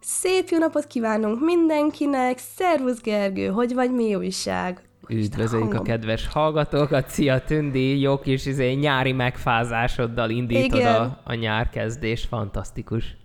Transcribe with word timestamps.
Szép 0.00 0.48
jó 0.48 0.58
napot 0.58 0.86
kívánunk 0.86 1.40
mindenkinek! 1.40 2.38
Szervusz 2.38 3.00
Gergő, 3.00 3.46
hogy 3.46 3.74
vagy, 3.74 3.92
mi 3.92 4.14
újság? 4.14 4.88
Üdvözöljük 5.08 5.74
a 5.74 5.82
kedves 5.82 6.26
hallgatókat, 6.26 7.08
szia 7.08 7.40
Tündi, 7.40 8.00
jó 8.00 8.18
kis 8.18 8.46
izé, 8.46 8.72
nyári 8.72 9.12
megfázásoddal 9.12 10.30
indítod 10.30 10.80
a, 10.80 11.20
a 11.24 11.34
nyárkezdés, 11.34 12.24
fantasztikus. 12.24 13.16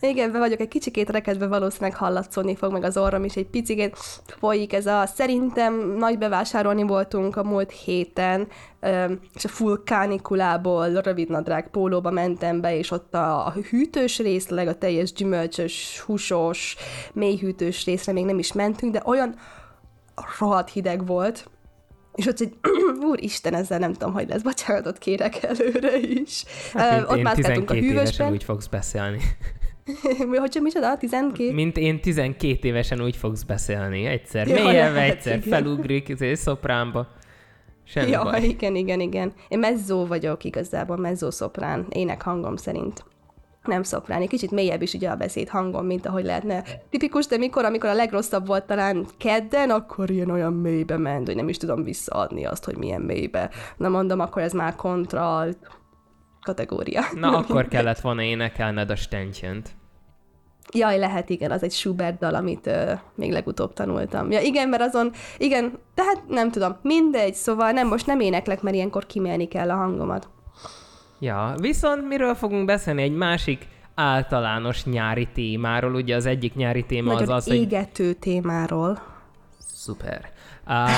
Igen, 0.00 0.32
be 0.32 0.38
vagyok 0.38 0.60
egy 0.60 0.68
kicsikét 0.68 1.10
rekedve, 1.10 1.46
valószínűleg 1.46 1.96
hallatszódni 1.96 2.56
fog 2.56 2.72
meg 2.72 2.84
az 2.84 2.96
orrom 2.96 3.24
is, 3.24 3.34
egy 3.34 3.46
picikét 3.46 3.96
folyik 4.26 4.72
ez 4.72 4.86
a, 4.86 5.06
szerintem 5.06 5.94
nagy 5.98 6.18
bevásárolni 6.18 6.82
voltunk 6.82 7.36
a 7.36 7.42
múlt 7.42 7.70
héten, 7.70 8.48
és 9.34 9.44
a 9.44 9.48
full 9.48 9.82
kánikulából 9.84 10.88
rövid 10.88 11.28
nadrág 11.30 11.70
pólóba 11.70 12.10
mentem 12.10 12.60
be, 12.60 12.76
és 12.76 12.90
ott 12.90 13.14
a, 13.14 13.46
a 13.46 13.54
hűtős 13.70 14.18
részleg, 14.18 14.68
a 14.68 14.78
teljes 14.78 15.12
gyümölcsös, 15.12 16.00
húsos, 16.06 16.76
mély 17.12 17.36
hűtős 17.36 17.84
részre 17.84 18.12
még 18.12 18.24
nem 18.24 18.38
is 18.38 18.52
mentünk, 18.52 18.92
de 18.92 19.02
olyan 19.04 19.34
rohadt 20.38 20.70
hideg 20.70 21.06
volt, 21.06 21.50
és 22.14 22.26
ott 22.26 22.40
egy, 22.40 22.52
úristen, 23.10 23.54
ezzel 23.54 23.78
nem 23.78 23.92
tudom, 23.92 24.12
hogy 24.12 24.28
lesz, 24.28 24.42
bocsánatot 24.42 24.98
kérek 24.98 25.42
előre 25.42 25.98
is. 25.98 26.44
Hát, 26.72 27.02
uh, 27.02 27.10
ott 27.10 27.34
12 27.34 27.64
a 27.66 27.74
évesen 27.74 28.32
úgy 28.32 28.44
fogsz 28.44 28.66
beszélni. 28.66 29.20
hogy 30.38 30.58
micsoda? 30.62 30.96
12? 30.96 31.52
Mint 31.52 31.76
én 31.76 32.00
12 32.00 32.68
évesen 32.68 33.02
úgy 33.02 33.16
fogsz 33.16 33.42
beszélni. 33.42 34.04
Egyszer 34.04 34.48
ja, 34.48 34.54
mélyelve, 34.54 35.00
egyszer 35.02 35.36
igen. 35.36 35.48
felugrik, 35.48 36.08
ez 36.20 36.38
szopránba. 36.38 37.08
Semmi 37.84 38.10
ja, 38.10 38.22
baj. 38.22 38.42
igen, 38.42 38.74
igen, 38.74 39.00
igen. 39.00 39.32
Én 39.48 39.58
mezzó 39.58 40.06
vagyok 40.06 40.44
igazából, 40.44 40.96
mezzó-szoprán, 40.96 41.86
ének 41.88 42.22
hangom 42.22 42.56
szerint 42.56 43.04
nem 43.64 43.82
szoprán, 43.82 44.20
egy 44.20 44.28
kicsit 44.28 44.50
mélyebb 44.50 44.82
is 44.82 44.92
ugye 44.92 45.10
a 45.10 45.16
beszéd 45.16 45.48
hangom, 45.48 45.86
mint 45.86 46.06
ahogy 46.06 46.24
lehetne. 46.24 46.64
Tipikus, 46.90 47.26
de 47.26 47.36
mikor, 47.36 47.64
amikor 47.64 47.88
a 47.88 47.94
legrosszabb 47.94 48.46
volt 48.46 48.64
talán 48.64 49.06
kedden, 49.18 49.70
akkor 49.70 50.10
ilyen 50.10 50.30
olyan 50.30 50.52
mélybe 50.52 50.96
ment, 50.96 51.26
hogy 51.26 51.36
nem 51.36 51.48
is 51.48 51.56
tudom 51.56 51.82
visszaadni 51.82 52.44
azt, 52.44 52.64
hogy 52.64 52.76
milyen 52.76 53.00
mélybe. 53.00 53.50
Na 53.76 53.88
mondom, 53.88 54.20
akkor 54.20 54.42
ez 54.42 54.52
már 54.52 54.76
kontra 54.76 55.46
kategória. 56.40 57.02
Na, 57.14 57.36
akkor 57.36 57.68
kellett 57.68 58.00
volna 58.00 58.22
énekelned 58.22 58.90
a 58.90 58.96
stentyent. 58.96 59.70
Jaj, 60.72 60.98
lehet, 60.98 61.30
igen, 61.30 61.50
az 61.50 61.62
egy 61.62 61.72
Schubert 61.72 62.18
dal, 62.18 62.34
amit 62.34 62.66
ö, 62.66 62.92
még 63.14 63.32
legutóbb 63.32 63.72
tanultam. 63.72 64.30
Ja, 64.30 64.40
igen, 64.40 64.68
mert 64.68 64.82
azon, 64.82 65.12
igen, 65.38 65.78
tehát 65.94 66.22
nem 66.28 66.50
tudom, 66.50 66.76
mindegy, 66.82 67.34
szóval 67.34 67.70
nem, 67.70 67.88
most 67.88 68.06
nem 68.06 68.20
éneklek, 68.20 68.62
mert 68.62 68.76
ilyenkor 68.76 69.06
kimélni 69.06 69.48
kell 69.48 69.70
a 69.70 69.74
hangomat. 69.74 70.28
Ja, 71.18 71.54
viszont 71.60 72.08
miről 72.08 72.34
fogunk 72.34 72.64
beszélni? 72.64 73.02
Egy 73.02 73.16
másik 73.16 73.66
általános 73.94 74.84
nyári 74.84 75.28
témáról, 75.34 75.94
ugye 75.94 76.16
az 76.16 76.26
egyik 76.26 76.54
nyári 76.54 76.84
téma 76.84 77.12
Nagyon 77.12 77.28
az 77.28 77.34
az, 77.34 77.46
hogy... 77.46 77.56
égető 77.56 78.12
témáról. 78.12 78.98
Szuper. 79.58 80.32
Uh, 80.66 80.90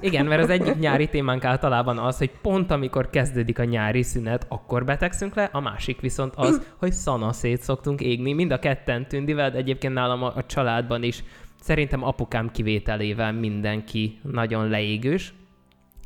igen, 0.08 0.26
mert 0.26 0.42
az 0.42 0.50
egyik 0.50 0.78
nyári 0.78 1.08
témánk 1.08 1.44
általában 1.44 1.98
az, 1.98 2.18
hogy 2.18 2.30
pont 2.42 2.70
amikor 2.70 3.10
kezdődik 3.10 3.58
a 3.58 3.64
nyári 3.64 4.02
szünet, 4.02 4.46
akkor 4.48 4.84
betegszünk 4.84 5.34
le, 5.34 5.48
a 5.52 5.60
másik 5.60 6.00
viszont 6.00 6.34
az, 6.36 6.60
hogy 6.80 6.92
szanaszét 6.92 7.62
szoktunk 7.62 8.00
égni. 8.00 8.32
Mind 8.32 8.50
a 8.50 8.58
ketten 8.58 9.08
tündivel, 9.08 9.50
de 9.50 9.58
egyébként 9.58 9.94
nálam 9.94 10.22
a, 10.22 10.32
a 10.36 10.46
családban 10.46 11.02
is 11.02 11.24
szerintem 11.60 12.04
apukám 12.04 12.50
kivételével 12.50 13.32
mindenki 13.32 14.18
nagyon 14.22 14.68
leégős. 14.68 15.34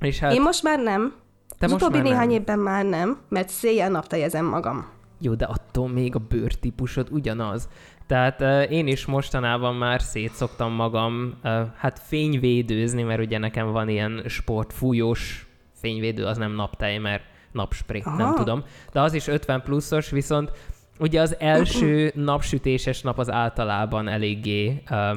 És 0.00 0.19
hát... 0.19 0.32
Én 0.32 0.43
most 0.43 0.62
már 0.62 0.78
nem. 0.78 1.15
Te 1.59 1.65
az 1.65 1.71
most 1.72 1.84
utóbbi 1.84 2.09
néhány 2.09 2.27
nem. 2.27 2.37
évben 2.37 2.59
már 2.59 2.84
nem, 2.84 3.19
mert 3.28 3.49
széjjel 3.49 3.91
napteljezem 3.91 4.47
magam. 4.47 4.89
Jó, 5.21 5.34
de 5.34 5.44
attól 5.44 5.89
még 5.89 6.15
a 6.15 6.19
bőrtípusod 6.19 7.09
ugyanaz. 7.11 7.69
Tehát 8.06 8.41
uh, 8.41 8.72
én 8.72 8.87
is 8.87 9.06
mostanában 9.06 9.75
már 9.75 10.00
szétszoktam 10.00 10.72
magam, 10.72 11.34
uh, 11.44 11.53
hát 11.77 11.99
fényvédőzni, 11.99 13.03
mert 13.03 13.21
ugye 13.21 13.39
nekem 13.39 13.72
van 13.72 13.89
ilyen 13.89 14.22
sportfújós 14.27 15.47
fényvédő, 15.75 16.25
az 16.25 16.37
nem 16.37 16.53
naptej, 16.53 16.99
mert 16.99 17.22
napspray, 17.53 18.03
Aha. 18.05 18.17
nem 18.17 18.34
tudom. 18.34 18.65
De 18.93 19.00
az 19.00 19.15
is 19.15 19.27
50 19.27 19.62
pluszos, 19.62 20.11
viszont 20.11 20.50
ugye 20.99 21.21
az 21.21 21.37
első 21.38 22.12
napsütéses 22.15 23.03
nap 23.03 23.19
az 23.19 23.31
általában 23.31 24.09
eléggé 24.09 24.83
uh, 24.91 25.17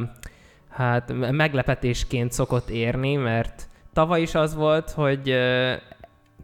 hát 0.70 1.14
meglepetésként 1.32 2.32
szokott 2.32 2.70
érni, 2.70 3.16
mert 3.16 3.68
tavaly 3.94 4.22
is 4.22 4.36
az 4.36 4.56
volt, 4.56 4.92
hogy 4.92 5.36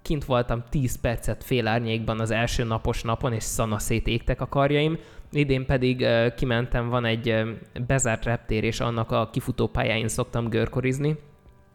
kint 0.06 0.26
voltam 0.26 0.64
10 0.70 1.02
percet 1.02 1.44
félárnyékban 1.44 2.20
az 2.20 2.32
első 2.32 2.64
napos 2.64 3.02
napon, 3.02 3.34
és 3.34 3.44
szanaszét 3.44 4.08
égtek 4.08 4.42
a 4.42 4.48
karjaim, 4.48 4.98
Idén 5.32 5.66
pedig 5.66 6.00
uh, 6.00 6.34
kimentem, 6.36 6.90
van 6.90 7.06
egy 7.06 7.30
uh, 7.30 7.50
bezárt 7.88 8.26
reptér, 8.26 8.64
és 8.64 8.80
annak 8.80 9.12
a 9.12 9.30
kifutópályáin 9.32 10.08
szoktam 10.08 10.50
görkorizni, 10.50 11.16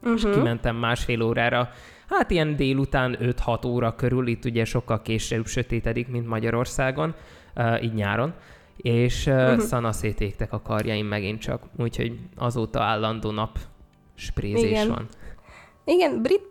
uh-huh. 0.02 0.14
és 0.14 0.22
kimentem 0.22 0.76
másfél 0.76 1.22
órára, 1.22 1.68
hát 2.08 2.30
ilyen 2.30 2.56
délután 2.56 3.16
5-6 3.20 3.66
óra 3.66 3.94
körül, 3.94 4.26
itt 4.26 4.44
ugye 4.44 4.64
sokkal 4.64 5.02
később 5.02 5.46
sötétedik, 5.46 6.08
mint 6.08 6.26
Magyarországon, 6.26 7.14
uh, 7.56 7.82
így 7.82 7.94
nyáron, 7.94 8.34
és 8.76 9.26
uh, 9.26 9.34
uh-huh. 9.34 9.58
szanaszét 9.58 10.20
égtek 10.20 10.52
a 10.52 10.62
karjaim 10.62 11.06
megint 11.06 11.40
csak, 11.40 11.62
úgyhogy 11.78 12.18
azóta 12.36 12.82
állandó 12.82 13.30
nap 13.30 13.58
sprézés 14.14 14.70
Igen. 14.70 14.88
van. 14.88 15.06
Igen, 15.90 16.22
brit 16.22 16.42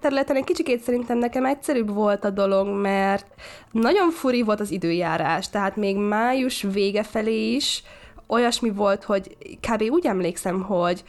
területen 0.00 0.36
egy 0.36 0.44
kicsikét 0.44 0.82
szerintem 0.82 1.18
nekem 1.18 1.44
egyszerűbb 1.44 1.94
volt 1.94 2.24
a 2.24 2.30
dolog, 2.30 2.68
mert 2.68 3.26
nagyon 3.70 4.10
furi 4.10 4.42
volt 4.42 4.60
az 4.60 4.70
időjárás, 4.70 5.50
tehát 5.50 5.76
még 5.76 5.96
május 5.96 6.62
vége 6.62 7.02
felé 7.02 7.54
is 7.54 7.82
olyasmi 8.26 8.70
volt, 8.70 9.04
hogy 9.04 9.36
kb. 9.70 9.82
úgy 9.82 10.06
emlékszem, 10.06 10.62
hogy 10.62 11.04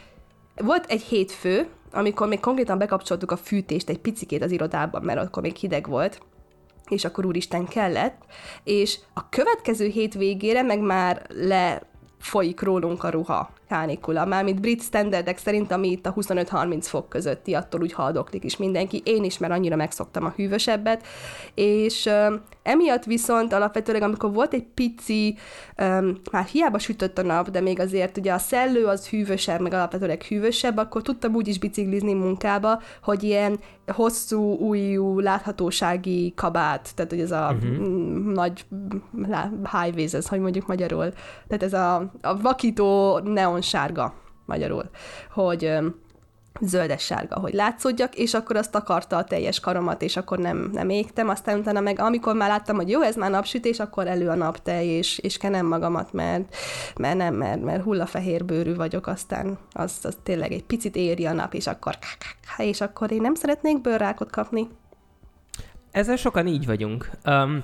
volt 0.55 0.85
egy 0.85 1.01
hétfő, 1.01 1.67
amikor 1.91 2.27
még 2.27 2.39
konkrétan 2.39 2.77
bekapcsoltuk 2.77 3.31
a 3.31 3.37
fűtést 3.37 3.89
egy 3.89 3.99
picikét 3.99 4.43
az 4.43 4.51
irodában, 4.51 5.03
mert 5.03 5.19
akkor 5.19 5.43
még 5.43 5.55
hideg 5.55 5.87
volt, 5.87 6.21
és 6.89 7.05
akkor 7.05 7.25
úristen 7.25 7.67
kellett, 7.67 8.21
és 8.63 8.99
a 9.13 9.29
következő 9.29 9.87
hét 9.87 10.13
végére 10.13 10.61
meg 10.61 10.79
már 10.79 11.25
le 11.29 11.81
folyik 12.19 12.61
rólunk 12.61 13.03
a 13.03 13.09
ruha 13.09 13.57
kánikula. 13.69 14.25
Mármint 14.25 14.61
brit 14.61 14.81
standardek 14.81 15.37
szerint, 15.37 15.71
ami 15.71 15.91
itt 15.91 16.05
a 16.05 16.13
25-30 16.13 16.79
fok 16.81 17.09
közötti, 17.09 17.53
attól 17.53 17.81
úgy 17.81 17.93
haldoklik 17.93 18.43
is 18.43 18.57
mindenki. 18.57 19.01
Én 19.05 19.23
is, 19.23 19.37
mert 19.37 19.53
annyira 19.53 19.75
megszoktam 19.75 20.25
a 20.25 20.33
hűvösebbet. 20.35 21.05
És 21.53 22.09
emiatt 22.63 23.03
viszont 23.03 23.53
alapvetőleg, 23.53 24.01
amikor 24.01 24.33
volt 24.33 24.53
egy 24.53 24.65
pici, 24.73 25.37
um, 25.77 26.17
már 26.31 26.45
hiába 26.45 26.79
sütött 26.79 27.17
a 27.17 27.21
nap, 27.21 27.49
de 27.49 27.61
még 27.61 27.79
azért 27.79 28.17
ugye 28.17 28.33
a 28.33 28.37
szellő 28.37 28.85
az 28.85 29.07
hűvösebb, 29.07 29.61
meg 29.61 29.73
alapvetőleg 29.73 30.21
hűvösebb, 30.21 30.77
akkor 30.77 31.01
tudtam 31.01 31.35
úgy 31.35 31.47
is 31.47 31.59
biciklizni 31.59 32.13
munkába, 32.13 32.81
hogy 33.03 33.23
ilyen 33.23 33.59
hosszú, 33.91 34.55
újú 34.55 35.19
láthatósági 35.19 36.33
kabát, 36.35 36.95
tehát 36.95 37.11
hogy 37.11 37.21
ez 37.21 37.31
a 37.31 37.55
uh-huh. 37.55 38.33
nagy 38.33 38.65
high 39.71 40.13
ez 40.13 40.27
hogy 40.27 40.39
mondjuk 40.39 40.67
magyarul, 40.67 41.13
tehát 41.47 41.63
ez 41.63 41.73
a, 41.73 41.95
a 42.21 42.41
vakító 42.41 43.19
neon 43.19 43.58
sárga 43.61 44.13
magyarul, 44.45 44.89
hogy 45.31 45.79
zöldes-sárga, 46.61 47.39
hogy 47.39 47.53
látszódjak, 47.53 48.15
és 48.15 48.33
akkor 48.33 48.55
azt 48.55 48.75
akarta 48.75 49.17
a 49.17 49.23
teljes 49.23 49.59
karomat, 49.59 50.01
és 50.01 50.17
akkor 50.17 50.37
nem, 50.37 50.69
nem 50.73 50.89
égtem, 50.89 51.29
aztán 51.29 51.59
utána 51.59 51.79
meg 51.79 51.99
amikor 51.99 52.35
már 52.35 52.49
láttam, 52.49 52.75
hogy 52.75 52.89
jó, 52.89 53.01
ez 53.01 53.15
már 53.15 53.31
napsütés, 53.31 53.79
akkor 53.79 54.07
elő 54.07 54.27
a 54.27 54.35
naptej, 54.35 54.85
és, 54.85 55.17
és 55.17 55.37
kenem 55.37 55.65
magamat, 55.65 56.13
mert, 56.13 56.55
mert 56.95 57.17
nem, 57.17 57.35
mert, 57.35 57.63
mert 57.63 57.83
hullafehér 57.83 58.45
bőrű 58.45 58.75
vagyok, 58.75 59.07
aztán 59.07 59.57
az, 59.71 59.99
az 60.03 60.17
tényleg 60.23 60.51
egy 60.51 60.63
picit 60.63 60.95
éri 60.95 61.25
a 61.25 61.33
nap, 61.33 61.53
és 61.53 61.67
akkor 61.67 61.97
és 62.57 62.81
akkor 62.81 63.11
én 63.11 63.21
nem 63.21 63.35
szeretnék 63.35 63.81
bőrrákot 63.81 64.31
kapni. 64.31 64.67
Ezzel 65.91 66.15
sokan 66.15 66.47
így 66.47 66.65
vagyunk. 66.65 67.09
Um, 67.25 67.63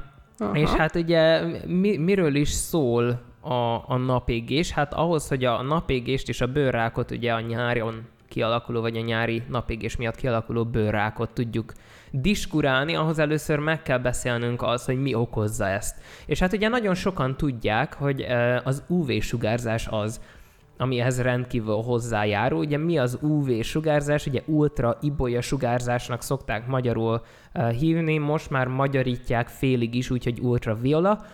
és 0.53 0.69
hát 0.69 0.95
ugye 0.95 1.41
mi, 1.65 1.97
miről 1.97 2.35
is 2.35 2.49
szól 2.49 3.21
a, 3.45 3.89
a 3.89 3.97
napégés? 3.97 4.71
Hát 4.71 4.93
ahhoz, 4.93 5.27
hogy 5.27 5.45
a 5.45 5.61
napégést 5.61 6.29
és 6.29 6.41
a 6.41 6.47
bőrrákot 6.47 7.11
ugye 7.11 7.33
a 7.33 7.39
nyáron 7.39 8.07
kialakuló, 8.27 8.81
vagy 8.81 8.97
a 8.97 9.01
nyári 9.01 9.43
napégés 9.49 9.95
miatt 9.95 10.15
kialakuló 10.15 10.65
bőrrákot 10.65 11.29
tudjuk 11.29 11.73
diskurálni, 12.11 12.95
ahhoz 12.95 13.19
először 13.19 13.59
meg 13.59 13.81
kell 13.81 13.97
beszélnünk 13.97 14.61
az, 14.61 14.85
hogy 14.85 15.01
mi 15.01 15.13
okozza 15.13 15.67
ezt. 15.67 16.01
És 16.25 16.39
hát 16.39 16.53
ugye 16.53 16.67
nagyon 16.67 16.95
sokan 16.95 17.37
tudják, 17.37 17.93
hogy 17.93 18.25
az 18.63 18.83
UV-sugárzás 18.87 19.87
az, 19.89 20.21
ami 20.77 20.99
ehhez 20.99 21.21
rendkívül 21.21 21.75
hozzájárul. 21.75 22.59
Ugye 22.59 22.77
mi 22.77 22.97
az 22.97 23.17
UV 23.21 23.61
sugárzás? 23.61 24.25
Ugye 24.25 24.41
ultra 24.45 24.97
ibolya 25.01 25.41
sugárzásnak 25.41 26.21
szokták 26.21 26.67
magyarul 26.67 27.21
uh, 27.53 27.71
hívni, 27.71 28.17
most 28.17 28.49
már 28.49 28.67
magyarítják 28.67 29.47
félig 29.47 29.95
is, 29.95 30.09
úgyhogy 30.09 30.39
ultraviola, 30.39 31.25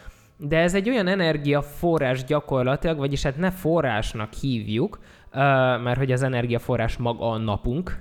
de 0.44 0.58
ez 0.58 0.76
egy 0.76 0.90
olyan 0.90 1.08
energiaforrás 1.08 2.24
gyakorlatilag, 2.24 2.98
vagyis 2.98 3.24
hát 3.24 3.38
ne 3.38 3.52
forrásnak 3.52 4.34
hívjuk, 4.34 5.00
mert 5.84 5.98
hogy 5.98 6.12
az 6.12 6.24
energiaforrás 6.24 6.98
maga 6.98 7.30
a 7.30 7.38
napunk, 7.38 7.98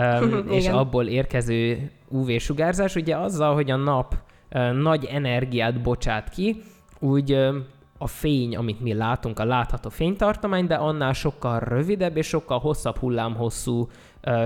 és 0.48 0.68
abból 0.68 1.06
érkező 1.06 1.90
UV-sugárzás, 2.08 2.94
ugye 2.94 3.16
azzal, 3.16 3.54
hogy 3.54 3.70
a 3.70 3.76
nap 3.76 4.14
nagy 4.72 5.04
energiát 5.04 5.82
bocsát 5.82 6.28
ki, 6.28 6.62
úgy 6.98 7.32
a 7.98 8.06
fény, 8.06 8.56
amit 8.56 8.80
mi 8.80 8.94
látunk, 8.94 9.38
a 9.38 9.44
látható 9.44 9.88
fénytartomány, 9.88 10.66
de 10.66 10.74
annál 10.74 11.12
sokkal 11.12 11.58
rövidebb 11.58 12.16
és 12.16 12.26
sokkal 12.26 12.58
hosszabb 12.58 12.96
hullámhosszú 12.96 13.88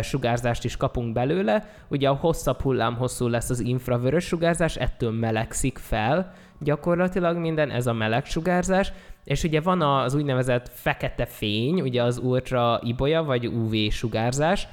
sugárzást 0.01 0.65
is 0.65 0.77
kapunk 0.77 1.13
belőle. 1.13 1.71
Ugye 1.89 2.09
a 2.09 2.15
hosszabb 2.15 2.61
hullámhosszú 2.61 3.29
lesz 3.29 3.51
az 3.51 3.61
infravörös 3.61 4.25
sugárzás, 4.25 4.77
ettől 4.77 5.11
melegszik 5.11 5.79
fel 5.79 6.33
gyakorlatilag 6.61 7.37
minden, 7.37 7.70
ez 7.70 7.87
a 7.87 7.93
meleg 7.93 8.25
sugárzás, 8.25 8.93
és 9.25 9.43
ugye 9.43 9.61
van 9.61 9.82
az 9.82 10.14
úgynevezett 10.14 10.70
fekete 10.75 11.26
fény, 11.26 11.81
ugye 11.81 12.03
az 12.03 12.19
ultra 12.19 12.81
ibolya 12.82 13.25
vagy 13.25 13.47
UV 13.47 13.91
sugárzás, 13.91 14.69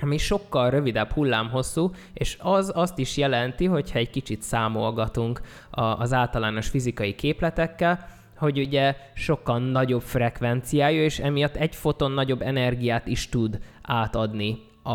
ami 0.00 0.18
sokkal 0.18 0.70
rövidebb 0.70 1.10
hullámhosszú, 1.10 1.90
és 2.12 2.36
az 2.40 2.72
azt 2.74 2.98
is 2.98 3.16
jelenti, 3.16 3.64
hogyha 3.64 3.98
egy 3.98 4.10
kicsit 4.10 4.42
számolgatunk 4.42 5.40
az 5.70 6.12
általános 6.12 6.68
fizikai 6.68 7.14
képletekkel, 7.14 8.08
hogy 8.36 8.58
ugye 8.58 8.96
sokkal 9.14 9.58
nagyobb 9.58 10.02
frekvenciájú, 10.02 11.00
és 11.00 11.18
emiatt 11.18 11.56
egy 11.56 11.74
foton 11.74 12.12
nagyobb 12.12 12.42
energiát 12.42 13.06
is 13.06 13.28
tud 13.28 13.58
átadni 13.82 14.62
a, 14.82 14.90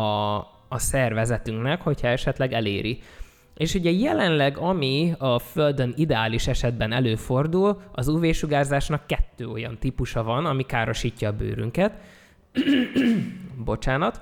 a 0.68 0.78
szervezetünknek, 0.78 1.82
hogyha 1.82 2.08
esetleg 2.08 2.52
eléri. 2.52 2.98
És 3.60 3.74
ugye 3.74 3.90
jelenleg, 3.90 4.58
ami 4.58 5.14
a 5.18 5.38
Földön 5.38 5.92
ideális 5.96 6.46
esetben 6.46 6.92
előfordul, 6.92 7.80
az 7.92 8.08
UV-sugárzásnak 8.08 9.06
kettő 9.06 9.48
olyan 9.48 9.78
típusa 9.78 10.22
van, 10.22 10.46
ami 10.46 10.62
károsítja 10.62 11.28
a 11.28 11.32
bőrünket. 11.32 11.92
Bocsánat. 13.64 14.20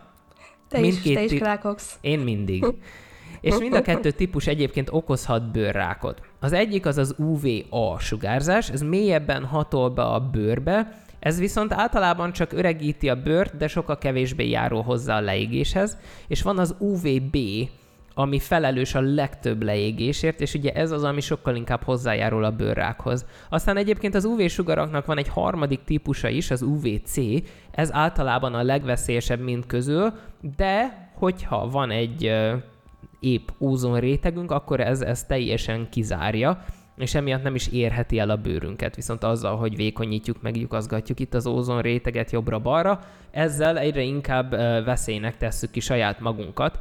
Te 0.68 0.80
is, 0.80 1.02
te 1.02 1.22
is 1.22 1.38
rákogsz. 1.38 1.98
Én 2.00 2.18
mindig. 2.18 2.64
És 3.40 3.58
mind 3.58 3.74
a 3.74 3.82
kettő 3.82 4.10
típus 4.10 4.46
egyébként 4.46 4.88
okozhat 4.92 5.50
bőrrákot. 5.52 6.20
Az 6.40 6.52
egyik 6.52 6.86
az 6.86 6.98
az 6.98 7.14
UVA 7.18 7.98
sugárzás, 7.98 8.70
ez 8.70 8.82
mélyebben 8.82 9.44
hatol 9.44 9.90
be 9.90 10.02
a 10.02 10.20
bőrbe, 10.20 11.02
ez 11.18 11.38
viszont 11.38 11.72
általában 11.72 12.32
csak 12.32 12.52
öregíti 12.52 13.08
a 13.08 13.22
bőrt, 13.22 13.56
de 13.56 13.68
sokkal 13.68 13.98
kevésbé 13.98 14.48
járul 14.48 14.82
hozzá 14.82 15.16
a 15.16 15.20
leégéshez, 15.20 15.98
és 16.28 16.42
van 16.42 16.58
az 16.58 16.74
UVB, 16.78 17.36
ami 18.18 18.38
felelős 18.38 18.94
a 18.94 19.00
legtöbb 19.00 19.62
leégésért, 19.62 20.40
és 20.40 20.54
ugye 20.54 20.72
ez 20.72 20.90
az, 20.90 21.04
ami 21.04 21.20
sokkal 21.20 21.56
inkább 21.56 21.82
hozzájárul 21.82 22.44
a 22.44 22.50
bőrrákhoz. 22.50 23.26
Aztán 23.48 23.76
egyébként 23.76 24.14
az 24.14 24.24
UV-sugaraknak 24.24 25.06
van 25.06 25.18
egy 25.18 25.28
harmadik 25.28 25.84
típusa 25.84 26.28
is, 26.28 26.50
az 26.50 26.62
UVC, 26.62 27.16
ez 27.70 27.92
általában 27.92 28.54
a 28.54 28.62
legveszélyesebb 28.62 29.40
mind 29.40 29.66
közül, 29.66 30.12
de 30.56 31.08
hogyha 31.14 31.68
van 31.68 31.90
egy 31.90 32.32
épp 33.20 33.48
ózon 33.60 34.00
rétegünk, 34.00 34.50
akkor 34.50 34.80
ez, 34.80 35.00
ez 35.00 35.24
teljesen 35.24 35.88
kizárja, 35.90 36.64
és 36.96 37.14
emiatt 37.14 37.42
nem 37.42 37.54
is 37.54 37.68
érheti 37.68 38.18
el 38.18 38.30
a 38.30 38.36
bőrünket. 38.36 38.94
Viszont 38.94 39.24
azzal, 39.24 39.56
hogy 39.56 39.76
vékonyítjuk, 39.76 40.42
meglyukazgatjuk 40.42 41.20
itt 41.20 41.34
az 41.34 41.46
ózon 41.46 41.80
réteget 41.80 42.30
jobbra-balra, 42.30 43.00
ezzel 43.30 43.78
egyre 43.78 44.02
inkább 44.02 44.50
veszélynek 44.84 45.36
tesszük 45.36 45.70
ki 45.70 45.80
saját 45.80 46.20
magunkat. 46.20 46.78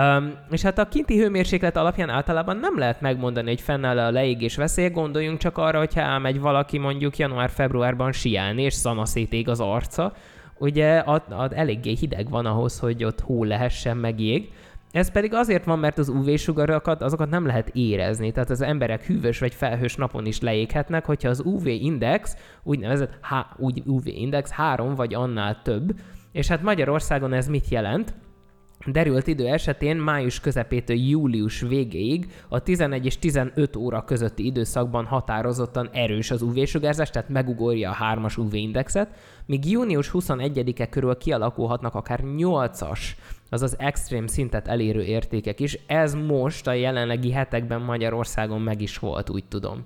Um, 0.00 0.34
és 0.50 0.62
hát 0.62 0.78
a 0.78 0.88
kinti 0.88 1.18
hőmérséklet 1.18 1.76
alapján 1.76 2.08
általában 2.08 2.56
nem 2.56 2.78
lehet 2.78 3.00
megmondani, 3.00 3.48
hogy 3.48 3.60
fennáll 3.60 3.98
a 3.98 4.10
leégés 4.10 4.56
veszély, 4.56 4.88
gondoljunk 4.88 5.38
csak 5.38 5.58
arra, 5.58 5.78
hogyha 5.78 6.00
elmegy 6.00 6.40
valaki 6.40 6.78
mondjuk 6.78 7.16
január-februárban 7.16 8.12
siálni, 8.12 8.62
és 8.62 8.74
szanaszét 8.74 9.48
az 9.48 9.60
arca, 9.60 10.12
ugye 10.58 10.98
ad, 10.98 11.22
ad, 11.30 11.52
eléggé 11.52 11.92
hideg 11.92 12.30
van 12.30 12.46
ahhoz, 12.46 12.78
hogy 12.78 13.04
ott 13.04 13.20
hó 13.20 13.44
lehessen 13.44 13.96
meg 13.96 14.20
jég. 14.20 14.52
Ez 14.90 15.10
pedig 15.10 15.34
azért 15.34 15.64
van, 15.64 15.78
mert 15.78 15.98
az 15.98 16.08
UV-sugarakat, 16.08 17.02
azokat 17.02 17.30
nem 17.30 17.46
lehet 17.46 17.68
érezni, 17.68 18.32
tehát 18.32 18.50
az 18.50 18.60
emberek 18.60 19.04
hűvös 19.04 19.38
vagy 19.38 19.54
felhős 19.54 19.94
napon 19.94 20.26
is 20.26 20.40
leéghetnek, 20.40 21.04
hogyha 21.04 21.28
az 21.28 21.42
UV-index, 21.44 22.36
úgynevezett 22.62 23.18
H, 23.22 23.34
UV-index 23.84 24.50
három 24.50 24.94
vagy 24.94 25.14
annál 25.14 25.62
több, 25.62 25.94
és 26.32 26.46
hát 26.46 26.62
Magyarországon 26.62 27.32
ez 27.32 27.48
mit 27.48 27.68
jelent? 27.68 28.14
Derült 28.86 29.26
idő 29.26 29.46
esetén 29.46 29.96
május 29.96 30.40
közepétől 30.40 30.96
július 30.96 31.60
végéig 31.60 32.26
a 32.48 32.62
11 32.62 33.04
és 33.06 33.18
15 33.18 33.76
óra 33.76 34.04
közötti 34.04 34.44
időszakban 34.44 35.04
határozottan 35.04 35.88
erős 35.92 36.30
az 36.30 36.42
UV-sugárzás, 36.42 37.10
tehát 37.10 37.28
megugorja 37.28 37.90
a 37.90 38.14
3-as 38.14 38.38
UV-indexet, 38.38 39.08
míg 39.46 39.70
június 39.70 40.10
21-e 40.12 40.88
körül 40.88 41.16
kialakulhatnak 41.16 41.94
akár 41.94 42.20
8-as, 42.24 43.00
azaz 43.50 43.78
extrém 43.78 44.26
szintet 44.26 44.68
elérő 44.68 45.02
értékek 45.02 45.60
is. 45.60 45.78
Ez 45.86 46.14
most 46.14 46.66
a 46.66 46.72
jelenlegi 46.72 47.32
hetekben 47.32 47.80
Magyarországon 47.80 48.60
meg 48.60 48.80
is 48.80 48.98
volt, 48.98 49.30
úgy 49.30 49.44
tudom. 49.44 49.84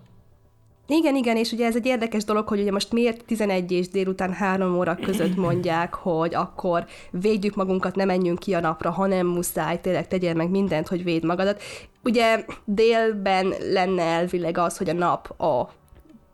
Igen, 0.92 1.16
igen, 1.16 1.36
és 1.36 1.52
ugye 1.52 1.66
ez 1.66 1.76
egy 1.76 1.86
érdekes 1.86 2.24
dolog, 2.24 2.48
hogy 2.48 2.60
ugye 2.60 2.70
most 2.70 2.92
miért 2.92 3.24
11 3.24 3.72
és 3.72 3.88
délután 3.88 4.32
3 4.32 4.76
óra 4.76 4.94
között 4.94 5.36
mondják, 5.36 5.94
hogy 5.94 6.34
akkor 6.34 6.84
védjük 7.10 7.54
magunkat, 7.54 7.96
ne 7.96 8.04
menjünk 8.04 8.38
ki 8.38 8.54
a 8.54 8.60
napra, 8.60 8.90
hanem 8.90 9.26
muszáj, 9.26 9.80
tényleg 9.80 10.08
tegyél 10.08 10.34
meg 10.34 10.50
mindent, 10.50 10.88
hogy 10.88 11.04
véd 11.04 11.24
magadat. 11.24 11.62
Ugye 12.04 12.44
délben 12.64 13.54
lenne 13.72 14.02
elvileg 14.02 14.58
az, 14.58 14.76
hogy 14.76 14.88
a 14.88 14.92
nap 14.92 15.40
a 15.40 15.68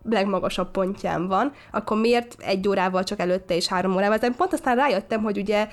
legmagasabb 0.02 0.70
pontján 0.70 1.28
van, 1.28 1.52
akkor 1.72 2.00
miért 2.00 2.36
egy 2.38 2.68
órával 2.68 3.04
csak 3.04 3.20
előtte 3.20 3.54
és 3.54 3.66
három 3.66 3.94
órával? 3.94 4.18
De 4.18 4.30
pont 4.36 4.52
aztán 4.52 4.76
rájöttem, 4.76 5.22
hogy 5.22 5.38
ugye 5.38 5.68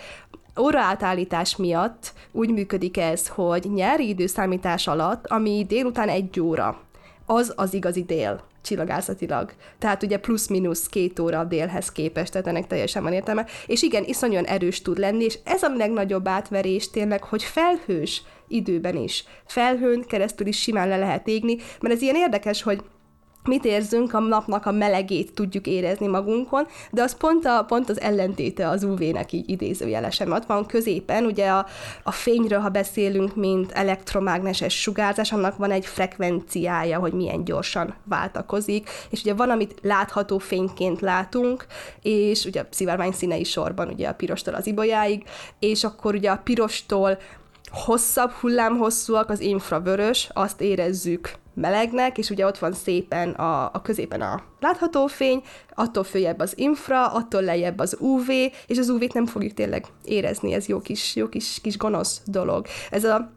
óraátállítás 0.60 1.56
miatt 1.56 2.14
úgy 2.32 2.50
működik 2.50 2.98
ez, 2.98 3.28
hogy 3.28 3.68
nyári 3.74 4.08
időszámítás 4.08 4.88
alatt, 4.88 5.28
ami 5.28 5.66
délután 5.68 6.10
egy 6.10 6.40
óra, 6.40 6.80
az 7.26 7.54
az 7.56 7.74
igazi 7.74 8.04
dél 8.04 8.52
csillagászatilag. 8.64 9.54
Tehát 9.80 10.04
ugye 10.04 10.18
plusz-minusz 10.18 10.88
két 10.88 11.20
óra 11.20 11.40
a 11.40 11.44
délhez 11.44 11.92
képest, 11.92 12.32
tehát 12.32 12.48
ennek 12.48 12.68
teljesen 12.68 13.04
van 13.04 13.14
értelme. 13.14 13.46
És 13.66 13.82
igen, 13.82 14.04
iszonyúan 14.04 14.46
erős 14.46 14.82
tud 14.82 14.98
lenni, 14.98 15.24
és 15.24 15.40
ez 15.44 15.64
a 15.64 15.74
legnagyobb 15.76 16.28
átverés 16.28 16.90
tényleg, 16.90 17.24
hogy 17.24 17.44
felhős 17.44 18.22
időben 18.48 18.96
is. 18.96 19.24
Felhőn 19.46 20.04
keresztül 20.08 20.48
is 20.48 20.62
simán 20.62 20.88
le 20.88 20.98
lehet 20.98 21.28
égni, 21.28 21.58
mert 21.82 21.96
ez 21.96 22.02
ilyen 22.02 22.16
érdekes, 22.16 22.62
hogy 22.62 22.82
mit 23.46 23.66
érzünk, 23.66 24.14
a 24.14 24.20
napnak 24.20 24.66
a 24.66 24.72
melegét 24.72 25.34
tudjuk 25.34 25.68
érezni 25.68 26.08
magunkon, 26.08 26.68
de 26.92 27.02
az 27.02 27.18
pont, 27.18 27.46
a, 27.46 27.64
pont 27.68 27.90
az 27.90 28.02
ellentéte 28.02 28.70
az 28.70 28.84
UV-nek 28.84 29.32
így 29.32 29.50
idézőjelesen. 29.50 30.32
Ott 30.32 30.46
van 30.46 30.66
középen, 30.66 31.26
ugye 31.26 31.50
a, 31.50 31.66
a 32.04 32.12
fényről, 32.12 32.60
ha 32.60 32.70
beszélünk, 32.70 33.36
mint 33.36 33.72
elektromágneses 33.72 34.82
sugárzás, 34.82 35.32
annak 35.32 35.58
van 35.58 35.72
egy 35.72 35.86
frekvenciája, 35.86 37.00
hogy 37.00 37.14
milyen 37.14 37.44
gyorsan 37.44 37.96
váltakozik, 38.04 38.90
és 39.10 39.22
ugye 39.22 39.34
van, 39.34 39.50
amit 39.50 39.80
látható 39.82 40.38
fényként 40.38 41.02
látunk, 41.02 41.66
és 42.02 42.46
ugye 42.46 42.62
a 42.62 42.68
szivárvány 42.70 43.12
színei 43.12 43.44
sorban, 43.44 43.88
ugye 43.88 44.08
a 44.08 44.14
pirostól 44.14 44.54
az 44.54 44.68
ibolyáig, 44.68 45.24
és 45.60 45.84
akkor 45.84 46.16
ugye 46.16 46.32
a 46.32 46.42
pirostól 46.44 47.18
hosszabb 47.72 48.32
hullámhosszúak, 48.32 49.30
az 49.30 49.40
infravörös, 49.40 50.30
azt 50.34 50.62
érezzük 50.62 51.42
melegnek, 51.54 52.18
és 52.18 52.30
ugye 52.30 52.46
ott 52.46 52.58
van 52.58 52.74
szépen 52.74 53.30
a, 53.30 53.64
a 53.74 53.82
középen 53.82 54.22
a 54.22 54.44
látható 54.60 55.08
fény, 55.08 55.42
attól 55.74 56.04
följebb 56.04 56.40
az 56.40 56.58
infra, 56.58 57.08
attól 57.08 57.42
lejjebb 57.42 57.80
az 57.80 57.98
UV, 58.00 58.30
és 58.68 58.78
az 58.78 58.90
UV-t 58.90 59.14
nem 59.14 59.26
fogjuk 59.26 59.54
tényleg 59.54 59.86
érezni, 60.04 60.54
ez 60.54 60.68
jó 60.68 60.80
kis, 60.80 61.16
jó 61.16 61.30
kis, 61.30 61.60
kis 61.62 61.78
gonosz 61.78 62.22
dolog. 62.26 62.66
Ez 62.90 63.04
a 63.04 63.32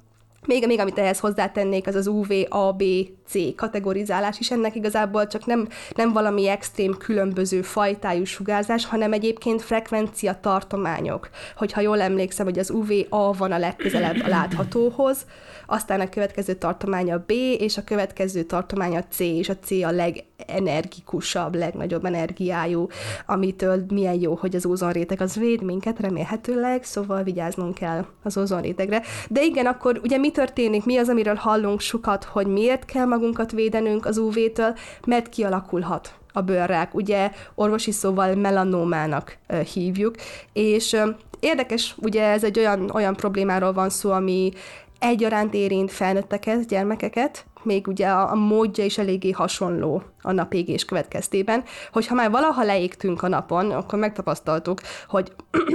még, 0.47 0.67
még 0.67 0.81
amit 0.81 0.99
ehhez 0.99 1.19
hozzátennék, 1.19 1.87
az 1.87 1.95
az 1.95 2.07
UV, 2.07 2.31
A, 2.49 2.73
B, 2.73 2.83
C 3.27 3.55
kategorizálás 3.57 4.39
is 4.39 4.51
ennek 4.51 4.75
igazából 4.75 5.27
csak 5.27 5.47
nem, 5.47 5.69
nem 5.95 6.13
valami 6.13 6.49
extrém 6.49 6.97
különböző 6.97 7.63
fajtájú 7.63 8.25
sugárzás, 8.25 8.87
hanem 8.87 9.13
egyébként 9.13 9.63
frekvencia 9.63 10.39
tartományok. 10.41 11.29
Hogyha 11.57 11.81
jól 11.81 12.01
emlékszem, 12.01 12.47
hogy 12.47 12.59
az 12.59 12.71
UV 12.71 12.91
A 13.09 13.33
van 13.33 13.53
a 13.53 13.59
legközelebb 13.59 14.21
a 14.25 14.29
láthatóhoz, 14.29 15.27
aztán 15.67 16.01
a 16.01 16.09
következő 16.09 16.55
tartománya 16.55 17.19
B, 17.19 17.31
és 17.59 17.77
a 17.77 17.85
következő 17.85 18.43
tartománya 18.43 19.03
C, 19.11 19.19
és 19.19 19.49
a 19.49 19.57
C 19.59 19.71
a 19.71 19.91
legenergikusabb, 19.91 21.55
legnagyobb 21.55 22.05
energiájú, 22.05 22.87
amitől 23.27 23.85
milyen 23.89 24.21
jó, 24.21 24.35
hogy 24.35 24.57
az 24.57 24.67
ózonréteg 24.67 25.21
az 25.21 25.37
véd 25.37 25.63
minket 25.63 26.01
remélhetőleg, 26.01 26.85
szóval 26.85 27.23
vigyáznunk 27.23 27.75
kell 27.75 28.05
az 28.23 28.39
ózonrétegre. 28.39 29.03
De 29.29 29.43
igen, 29.43 29.67
akkor 29.67 30.01
ugye 30.03 30.19
mi 30.19 30.31
történik, 30.31 30.85
mi 30.85 30.97
az, 30.97 31.09
amiről 31.09 31.35
hallunk 31.35 31.81
sokat, 31.81 32.25
hogy 32.25 32.47
miért 32.47 32.85
kell 32.85 33.05
magunkat 33.05 33.53
védenünk 33.53 34.07
az 34.07 34.19
UV-től, 34.19 34.75
mert 35.07 35.29
kialakulhat 35.29 36.15
a 36.33 36.41
bőrrák. 36.41 36.95
Ugye 36.95 37.31
orvosi 37.55 37.91
szóval 37.91 38.35
melanómának 38.35 39.39
hívjuk, 39.73 40.15
és 40.53 40.97
érdekes, 41.41 41.95
ugye 41.99 42.23
ez 42.23 42.45
egy 42.45 42.59
olyan, 42.59 42.91
olyan 42.91 43.17
problémáról 43.17 43.73
van 43.73 43.91
szó, 43.91 44.11
ami 44.11 44.53
egyaránt 44.99 45.55
érint 45.55 45.93
felnőtteket, 45.93 46.67
gyermekeket, 46.67 47.47
még 47.63 47.87
ugye 47.87 48.09
a, 48.09 48.31
a 48.31 48.35
módja 48.35 48.85
is 48.85 48.99
eléggé 48.99 49.31
hasonló 49.31 50.03
a 50.23 50.33
napégés 50.33 50.85
következtében, 50.85 51.65
hogyha 51.93 52.15
már 52.15 52.31
valaha 52.31 52.65
leégtünk 52.65 53.23
a 53.23 53.29
napon, 53.29 53.71
akkor 53.71 53.99
megtapasztaltuk, 53.99 54.81
hogy 55.09 55.33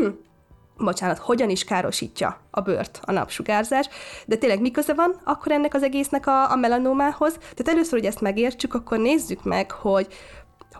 bocsánat, 0.77 1.17
hogyan 1.17 1.49
is 1.49 1.63
károsítja 1.63 2.39
a 2.51 2.61
bőrt 2.61 2.99
a 3.03 3.11
napsugárzás, 3.11 3.89
de 4.25 4.35
tényleg 4.35 4.61
mi 4.61 4.71
van 4.95 5.15
akkor 5.23 5.51
ennek 5.51 5.73
az 5.73 5.83
egésznek 5.83 6.27
a, 6.27 6.51
a 6.51 6.55
melanómához? 6.55 7.33
Tehát 7.33 7.67
először, 7.67 7.99
hogy 7.99 8.07
ezt 8.07 8.21
megértsük, 8.21 8.73
akkor 8.73 8.97
nézzük 8.99 9.43
meg, 9.43 9.71
hogy 9.71 10.07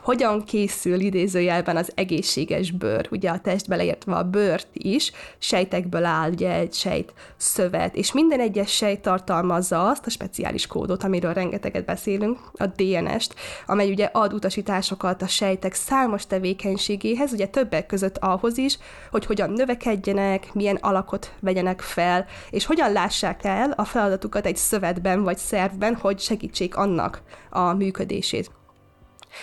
hogyan 0.02 0.44
készül 0.44 1.00
idézőjelben 1.00 1.78
az 1.78 1.92
egészséges 1.96 2.72
bőr, 2.72 3.08
ugye 3.12 3.30
a 3.30 3.40
test 3.40 3.68
beleértve 3.68 4.16
a 4.16 4.24
bőrt 4.24 4.68
is, 4.74 5.12
sejtekből 5.38 6.06
áll 6.06 6.32
ugye 6.32 6.52
egy 6.52 6.74
sejt 6.74 7.14
szövet, 7.38 7.96
és 7.96 8.12
minden 8.12 8.40
egyes 8.40 8.72
sejt 8.72 9.02
tartalmazza 9.02 9.90
azt 9.90 10.06
a 10.06 10.10
speciális 10.10 10.68
kódot, 10.68 11.04
amiről 11.04 11.34
rengeteget 11.34 11.86
beszélünk, 11.86 12.40
a 12.54 12.66
DNS-t, 12.66 13.36
amely 13.66 13.92
ugye 13.92 14.06
ad 14.06 14.34
utasításokat 14.34 15.22
a 15.22 15.28
sejtek 15.28 15.74
számos 15.74 16.26
tevékenységéhez, 16.28 17.34
ugye 17.34 17.48
többek 17.48 17.86
között 17.86 18.18
ahhoz 18.18 18.58
is, 18.58 18.78
hogy 19.12 19.26
hogyan 19.26 19.50
növekedjenek, 19.50 20.54
milyen 20.54 20.76
alakot 20.76 21.34
vegyenek 21.40 21.82
fel, 21.82 22.26
és 22.50 22.66
hogyan 22.66 22.92
lássák 22.92 23.44
el 23.44 23.72
a 23.72 23.86
feladatukat 23.86 24.46
egy 24.46 24.58
szövetben 24.58 25.24
vagy 25.24 25.38
szervben, 25.38 25.96
hogy 25.96 26.20
segítsék 26.20 26.76
annak 26.76 27.22
a 27.50 27.74
működését. 27.74 28.52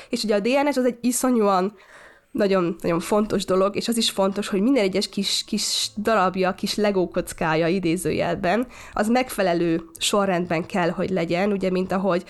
És 0.09 0.23
ugye 0.23 0.35
a 0.35 0.41
DNS 0.41 0.77
az 0.77 0.85
egy 0.85 0.99
iszonyúan 1.01 1.77
nagyon, 2.31 2.77
nagyon 2.81 3.01
fontos 3.01 3.45
dolog, 3.45 3.77
és 3.77 3.89
az 3.89 3.97
is 3.97 4.11
fontos, 4.11 4.49
hogy 4.49 4.61
minden 4.61 4.83
egyes 4.83 5.09
kis, 5.09 5.45
kis 5.47 5.91
darabja, 5.97 6.55
kis 6.55 6.75
legókockája 6.75 7.67
idézőjelben, 7.67 8.67
az 8.93 9.09
megfelelő 9.09 9.83
sorrendben 9.99 10.67
kell, 10.67 10.91
hogy 10.91 11.11
legyen, 11.11 11.53
ugye, 11.53 11.71
mint 11.71 11.93
ahogy 11.93 12.25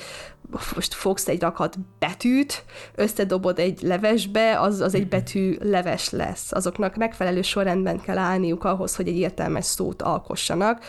most 0.74 0.94
fogsz 0.94 1.28
egy 1.28 1.40
rakat 1.40 1.76
betűt, 1.98 2.64
összedobod 2.94 3.58
egy 3.58 3.82
levesbe, 3.82 4.60
az, 4.60 4.80
az 4.80 4.94
egy 4.94 5.08
betű 5.08 5.56
leves 5.60 6.10
lesz. 6.10 6.52
Azoknak 6.52 6.96
megfelelő 6.96 7.42
sorrendben 7.42 8.00
kell 8.00 8.18
állniuk 8.18 8.64
ahhoz, 8.64 8.96
hogy 8.96 9.08
egy 9.08 9.18
értelmes 9.18 9.64
szót 9.64 10.02
alkossanak. 10.02 10.84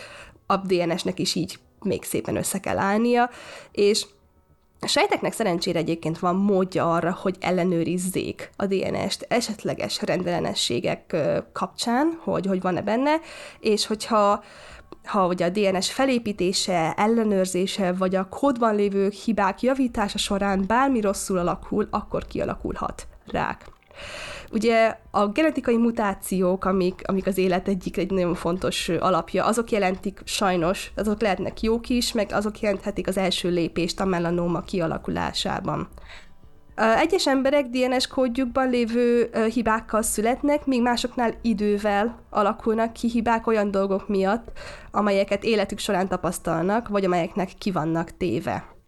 A 0.46 0.56
DNS-nek 0.56 1.18
is 1.18 1.34
így 1.34 1.58
még 1.82 2.04
szépen 2.04 2.36
össze 2.36 2.60
kell 2.60 2.78
állnia, 2.78 3.30
és 3.72 4.06
a 4.80 4.86
sejteknek 4.86 5.32
szerencsére 5.32 5.78
egyébként 5.78 6.18
van 6.18 6.36
módja 6.36 6.92
arra, 6.94 7.18
hogy 7.20 7.36
ellenőrizzék 7.40 8.50
a 8.56 8.66
DNS-t 8.66 9.26
esetleges 9.28 10.02
rendellenességek 10.02 11.16
kapcsán, 11.52 12.20
hogy, 12.22 12.46
hogy 12.46 12.60
van-e 12.60 12.82
benne, 12.82 13.16
és 13.60 13.86
hogyha 13.86 14.42
ha 15.04 15.26
ugye 15.26 15.44
a 15.44 15.48
DNS 15.48 15.92
felépítése, 15.92 16.92
ellenőrzése, 16.96 17.92
vagy 17.92 18.14
a 18.14 18.28
kódban 18.28 18.74
lévő 18.74 19.12
hibák 19.24 19.62
javítása 19.62 20.18
során 20.18 20.64
bármi 20.66 21.00
rosszul 21.00 21.38
alakul, 21.38 21.88
akkor 21.90 22.26
kialakulhat 22.26 23.06
rák. 23.26 23.64
Ugye 24.52 24.96
a 25.10 25.26
genetikai 25.26 25.76
mutációk, 25.76 26.64
amik, 26.64 27.02
amik 27.04 27.26
az 27.26 27.38
élet 27.38 27.68
egyik 27.68 27.96
egy 27.96 28.10
nagyon 28.10 28.34
fontos 28.34 28.88
alapja, 28.88 29.44
azok 29.44 29.70
jelentik 29.70 30.20
sajnos, 30.24 30.92
azok 30.96 31.20
lehetnek 31.20 31.60
jók 31.60 31.88
is, 31.88 32.12
meg 32.12 32.32
azok 32.32 32.60
jelenthetik 32.60 33.08
az 33.08 33.16
első 33.16 33.48
lépést 33.50 34.00
a 34.00 34.04
melanóma 34.04 34.60
kialakulásában. 34.60 35.88
Egyes 36.98 37.26
emberek 37.26 37.66
DNS 37.66 38.06
kódjukban 38.06 38.70
lévő 38.70 39.30
hibákkal 39.52 40.02
születnek, 40.02 40.66
míg 40.66 40.82
másoknál 40.82 41.34
idővel 41.42 42.18
alakulnak 42.30 42.92
ki 42.92 43.08
hibák 43.08 43.46
olyan 43.46 43.70
dolgok 43.70 44.08
miatt, 44.08 44.58
amelyeket 44.90 45.44
életük 45.44 45.78
során 45.78 46.08
tapasztalnak, 46.08 46.88
vagy 46.88 47.04
amelyeknek 47.04 47.50
ki 47.58 47.70
vannak 47.70 48.16
téve. 48.16 48.79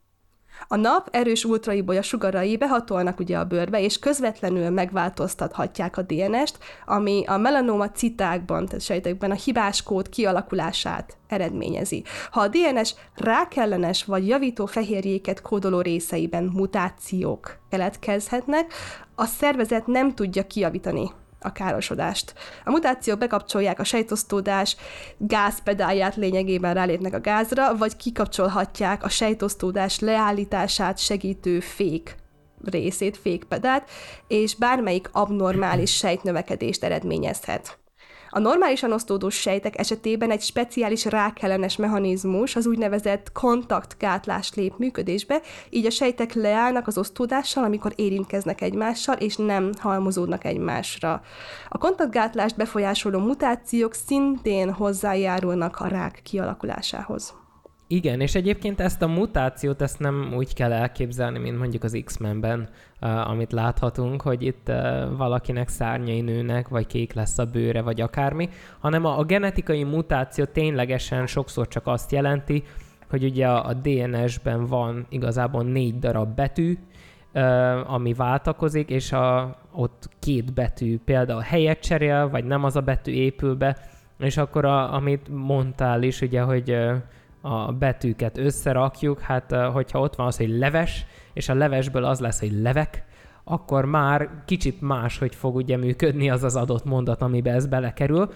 A 0.69 0.77
nap 0.77 1.09
erős 1.11 1.45
ultraibolya 1.45 2.03
sugarai 2.03 2.57
behatolnak 2.57 3.19
ugye 3.19 3.39
a 3.39 3.45
bőrbe, 3.45 3.81
és 3.81 3.99
közvetlenül 3.99 4.71
megváltoztathatják 4.71 5.97
a 5.97 6.03
DNS-t, 6.03 6.59
ami 6.87 7.25
a 7.27 7.37
melanoma 7.37 7.91
citákban, 7.91 8.67
tehát 8.67 8.81
sejtekben 8.81 9.31
a 9.31 9.35
hibás 9.35 9.83
kód 9.83 10.09
kialakulását 10.09 11.17
eredményezi. 11.29 12.05
Ha 12.31 12.41
a 12.41 12.49
DNS 12.49 12.95
rákellenes 13.15 14.05
vagy 14.05 14.29
javító 14.29 14.67
fehérjéket 14.67 15.41
kódoló 15.41 15.81
részeiben 15.81 16.45
mutációk 16.45 17.59
keletkezhetnek, 17.71 18.73
a 19.15 19.25
szervezet 19.25 19.87
nem 19.87 20.15
tudja 20.15 20.47
kiavítani 20.47 21.11
a 21.43 21.53
károsodást. 21.53 22.35
A 22.65 22.71
mutációk 22.71 23.19
bekapcsolják 23.19 23.79
a 23.79 23.85
sejtosztódás 23.85 24.77
gázpedálját 25.19 26.17
lényegében 26.17 26.75
rálépnek 26.75 27.15
a 27.15 27.21
gázra, 27.21 27.77
vagy 27.77 27.97
kikapcsolhatják 27.97 29.05
a 29.05 29.09
sejtosztódás 29.09 29.99
leállítását 29.99 30.99
segítő 30.99 31.61
fék 31.61 32.17
részét, 32.65 33.17
fékpedált, 33.17 33.91
és 34.29 34.55
bármelyik 34.55 35.09
abnormális 35.13 35.97
sejtnövekedést 35.97 36.85
eredményezhet. 36.85 37.82
A 38.35 38.39
normálisan 38.39 38.93
osztódó 38.93 39.29
sejtek 39.29 39.79
esetében 39.79 40.31
egy 40.31 40.41
speciális 40.41 41.05
rákellenes 41.05 41.77
mechanizmus, 41.77 42.57
az 42.57 42.67
úgynevezett 42.67 43.33
kontaktgátlás 43.33 44.55
lép 44.55 44.73
működésbe, 44.79 45.41
így 45.71 45.87
a 45.87 45.91
sejtek 45.91 46.35
leállnak 46.35 46.87
az 46.87 46.99
osztódással, 46.99 47.65
amikor 47.65 47.93
érintkeznek 47.97 48.61
egymással, 48.61 49.17
és 49.17 49.37
nem 49.37 49.71
halmozódnak 49.79 50.45
egymásra. 50.45 51.23
A 51.69 51.79
kontaktgátlást 51.79 52.57
befolyásoló 52.57 53.19
mutációk 53.19 53.95
szintén 53.95 54.73
hozzájárulnak 54.73 55.77
a 55.77 55.87
rák 55.87 56.21
kialakulásához. 56.23 57.42
Igen, 57.93 58.21
és 58.21 58.35
egyébként 58.35 58.81
ezt 58.81 59.03
a 59.03 59.07
mutációt, 59.07 59.83
ezt 59.83 59.99
nem 59.99 60.33
úgy 60.37 60.55
kell 60.55 60.73
elképzelni, 60.73 61.39
mint 61.39 61.59
mondjuk 61.59 61.85
az 61.85 62.03
X-Menben, 62.05 62.69
uh, 63.01 63.31
amit 63.31 63.53
láthatunk, 63.53 64.23
hogy 64.23 64.43
itt 64.43 64.69
uh, 64.69 65.17
valakinek 65.17 65.69
szárnyai 65.69 66.21
nőnek, 66.21 66.69
vagy 66.69 66.87
kék 66.87 67.13
lesz 67.13 67.39
a 67.39 67.45
bőre, 67.45 67.83
vagy 67.83 68.01
akármi, 68.01 68.49
hanem 68.79 69.05
a, 69.05 69.19
a 69.19 69.25
genetikai 69.25 69.85
mutáció 69.85 70.45
ténylegesen 70.45 71.27
sokszor 71.27 71.69
csak 71.69 71.87
azt 71.87 72.13
jelenti, 72.13 72.63
hogy 73.11 73.25
ugye 73.25 73.47
a, 73.47 73.67
a 73.67 73.73
DNS-ben 73.75 74.67
van 74.67 75.07
igazából 75.09 75.63
négy 75.63 75.99
darab 75.99 76.35
betű, 76.35 76.79
uh, 77.35 77.93
ami 77.93 78.13
váltakozik, 78.13 78.91
és 78.91 79.13
a, 79.13 79.57
ott 79.73 80.09
két 80.19 80.53
betű 80.53 80.99
például 81.05 81.41
helyet 81.41 81.81
cserél, 81.81 82.29
vagy 82.29 82.45
nem 82.45 82.65
az 82.65 82.77
a 82.77 82.81
betű 82.81 83.13
épül 83.13 83.55
be, 83.55 83.77
és 84.19 84.37
akkor 84.37 84.65
a, 84.65 84.95
amit 84.95 85.29
mondtál 85.29 86.03
is, 86.03 86.21
ugye, 86.21 86.41
hogy 86.41 86.71
uh, 86.71 86.97
a 87.43 87.73
betűket 87.73 88.39
összerakjuk, 88.39 89.21
hát 89.21 89.53
hogyha 89.73 90.01
ott 90.01 90.17
van 90.17 90.27
az, 90.27 90.37
hogy 90.37 90.59
leves, 90.59 91.07
és 91.33 91.49
a 91.49 91.55
levesből 91.55 92.05
az 92.05 92.21
lesz, 92.21 92.41
hogy 92.41 92.61
levek, 92.61 93.05
akkor 93.45 93.85
már 93.85 94.29
kicsit 94.45 94.81
más, 94.81 95.19
hogy 95.19 95.35
fog 95.35 95.55
ugye 95.55 95.77
működni 95.77 96.31
az 96.31 96.45
az 96.45 96.57
adott 96.57 96.85
mondat, 96.85 97.23
amibe 97.23 97.51
ez 97.53 97.67
belekerül. 97.67 98.33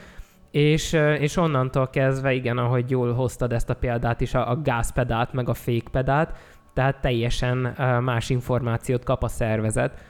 És, 0.51 0.93
és 1.19 1.37
onnantól 1.37 1.89
kezdve, 1.89 2.33
igen, 2.33 2.59
ahogy 2.59 2.91
jól 2.91 3.13
hoztad 3.13 3.53
ezt 3.53 3.71
a 3.71 3.75
példát 3.75 4.21
is, 4.21 4.35
a, 4.35 4.51
a 4.51 4.63
gázpedált, 4.63 5.33
meg 5.33 5.49
a 5.49 5.55
fékpedált, 5.55 6.37
tehát 6.75 7.01
teljesen 7.01 7.57
más 8.03 8.31
információt 8.31 9.05
kap 9.05 9.23
a 9.23 9.29
szervezet. 9.29 10.01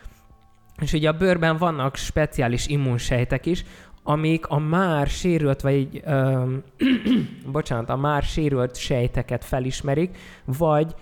És 0.80 0.92
ugye 0.92 1.08
a 1.08 1.12
bőrben 1.12 1.56
vannak 1.56 1.96
speciális 1.96 2.66
immunsejtek 2.66 3.46
is, 3.46 3.64
amik 4.08 4.46
a 4.46 4.58
már 4.58 5.06
sérült, 5.06 5.60
vagy 5.60 6.02
ö, 6.04 6.42
bocsánat, 7.52 7.90
a 7.90 7.96
már 7.96 8.22
sérült 8.22 8.76
sejteket 8.76 9.44
felismerik, 9.44 10.18
vagy 10.44 10.94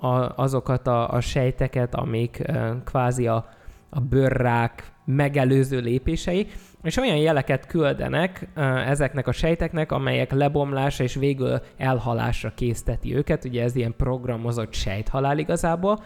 a, 0.00 0.42
azokat 0.42 0.86
a, 0.86 1.10
a 1.10 1.20
sejteket, 1.20 1.94
amik 1.94 2.42
ö, 2.46 2.70
kvázi 2.84 3.26
a, 3.26 3.48
a 3.90 4.00
bőrrák 4.00 4.92
megelőző 5.04 5.78
lépései, 5.78 6.46
és 6.82 6.96
olyan 6.96 7.16
jeleket 7.16 7.66
küldenek 7.66 8.48
ezeknek 8.86 9.26
a 9.26 9.32
sejteknek, 9.32 9.92
amelyek 9.92 10.32
lebomlásra 10.32 11.04
és 11.04 11.14
végül 11.14 11.60
elhalásra 11.76 12.52
készteti 12.54 13.16
őket, 13.16 13.44
ugye 13.44 13.62
ez 13.62 13.76
ilyen 13.76 13.94
programozott 13.96 14.72
sejthalál 14.72 15.38
igazából. 15.38 16.02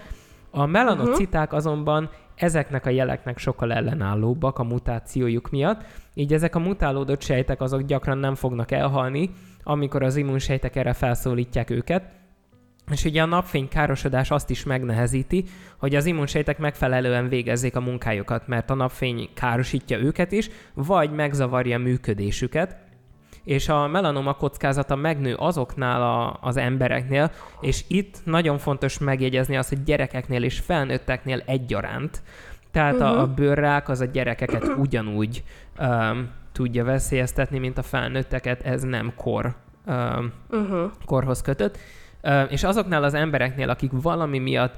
A 0.51 0.67
melanociták 0.67 1.43
uh-huh. 1.43 1.59
azonban 1.59 2.11
ezeknek 2.35 2.87
a 2.87 2.91
jeleknek 2.91 3.39
sokkal 3.39 3.73
ellenállóbbak 3.73 4.59
a 4.59 4.63
mutációjuk 4.65 5.51
miatt, 5.51 5.83
így 6.15 6.33
ezek 6.33 6.55
a 6.55 6.59
mutálódott 6.59 7.23
sejtek 7.23 7.61
azok 7.61 7.83
gyakran 7.83 8.19
nem 8.19 8.35
fognak 8.35 8.71
elhalni, 8.71 9.31
amikor 9.63 10.03
az 10.03 10.17
immunsejtek 10.17 10.77
erre 10.77 10.93
felszólítják 10.93 11.71
őket, 11.71 12.03
és 12.91 13.05
ugye 13.05 13.23
a 13.23 13.27
napfény 13.27 13.69
károsodás 13.69 14.31
azt 14.31 14.51
is 14.51 14.65
megnehezíti, 14.65 15.45
hogy 15.79 15.95
az 15.95 16.07
immunsejtek 16.07 16.59
megfelelően 16.59 17.29
végezzék 17.29 17.77
a 17.77 17.81
munkájukat, 17.81 18.47
mert 18.47 18.71
a 18.71 18.75
napfény 18.75 19.29
károsítja 19.35 19.99
őket 19.99 20.33
is, 20.33 20.51
vagy 20.75 21.11
megzavarja 21.11 21.79
működésüket, 21.79 22.77
és 23.49 23.69
a 23.69 23.87
melanoma 23.87 24.35
kockázata 24.35 24.97
megnő 24.97 25.35
azoknál 25.35 26.03
a, 26.03 26.39
az 26.41 26.57
embereknél, 26.57 27.31
és 27.61 27.85
itt 27.87 28.17
nagyon 28.25 28.59
fontos 28.59 28.99
megjegyezni 28.99 29.57
azt, 29.57 29.69
hogy 29.69 29.83
gyerekeknél 29.83 30.43
és 30.43 30.59
felnőtteknél 30.59 31.43
egyaránt. 31.47 32.23
Tehát 32.71 32.95
uh-huh. 32.95 33.09
a, 33.09 33.21
a 33.21 33.27
mhm. 33.27 33.35
bőrrák 33.35 33.89
az 33.89 34.01
a 34.01 34.05
gyerekeket 34.05 34.65
ugyanúgy 34.77 35.45
um, 35.79 36.31
tudja 36.53 36.85
veszélyeztetni, 36.85 37.59
mint 37.59 37.79
a 37.79 37.83
felnőtteket, 37.83 38.63
ez 38.63 38.83
nem 38.83 39.13
kor, 39.17 39.55
um, 39.87 40.33
uh-huh. 40.51 40.91
korhoz 41.05 41.43
kötött. 41.43 41.79
És 42.49 42.65
azoknál 42.65 43.03
az 43.03 43.15
embereknél, 43.15 43.71
akik 43.71 43.91
valami 43.93 44.39
miatt 44.39 44.75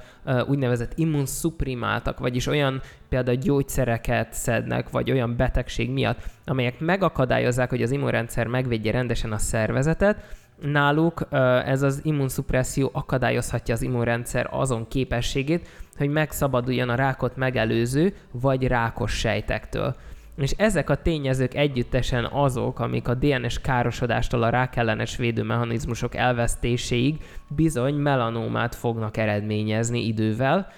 úgynevezett 0.46 0.92
immunszuprimáltak, 0.94 2.18
vagyis 2.18 2.46
olyan 2.46 2.80
például 3.08 3.36
gyógyszereket 3.36 4.32
szednek, 4.32 4.90
vagy 4.90 5.10
olyan 5.10 5.36
betegség 5.36 5.90
miatt, 5.90 6.18
amelyek 6.44 6.80
megakadályozzák, 6.80 7.70
hogy 7.70 7.82
az 7.82 7.90
immunrendszer 7.90 8.46
megvédje 8.46 8.92
rendesen 8.92 9.32
a 9.32 9.38
szervezetet, 9.38 10.38
náluk 10.62 11.26
ez 11.64 11.82
az 11.82 12.00
immunszupresszió 12.02 12.90
akadályozhatja 12.92 13.74
az 13.74 13.82
immunrendszer 13.82 14.48
azon 14.50 14.88
képességét, 14.88 15.68
hogy 15.96 16.08
megszabaduljon 16.08 16.88
a 16.88 16.94
rákot 16.94 17.36
megelőző 17.36 18.14
vagy 18.30 18.66
rákos 18.66 19.12
sejtektől. 19.18 19.96
És 20.40 20.50
ezek 20.50 20.90
a 20.90 21.02
tényezők 21.02 21.54
együttesen 21.54 22.24
azok, 22.24 22.78
amik 22.78 23.08
a 23.08 23.14
DNS 23.14 23.60
károsodástól 23.60 24.42
a 24.42 24.48
rákellenes 24.48 25.16
védőmechanizmusok 25.16 26.14
elvesztéséig 26.14 27.24
bizony 27.48 27.94
melanómát 27.94 28.74
fognak 28.74 29.16
eredményezni 29.16 30.06
idővel, 30.06 30.68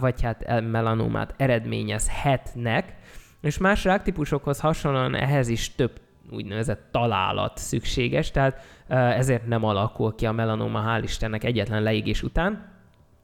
vagy 0.00 0.22
hát 0.22 0.62
melanómát 0.70 1.34
eredményezhetnek, 1.36 2.94
és 3.40 3.58
más 3.58 3.84
ráktípusokhoz 3.84 4.60
hasonlóan 4.60 5.14
ehhez 5.14 5.48
is 5.48 5.74
több 5.74 6.00
úgynevezett 6.30 6.88
találat 6.90 7.58
szükséges, 7.58 8.30
tehát 8.30 8.60
ezért 8.88 9.46
nem 9.46 9.64
alakul 9.64 10.14
ki 10.14 10.26
a 10.26 10.32
melanóma, 10.32 10.84
hál' 10.86 11.02
Istennek 11.02 11.44
egyetlen 11.44 11.82
leégés 11.82 12.22
után. 12.22 12.76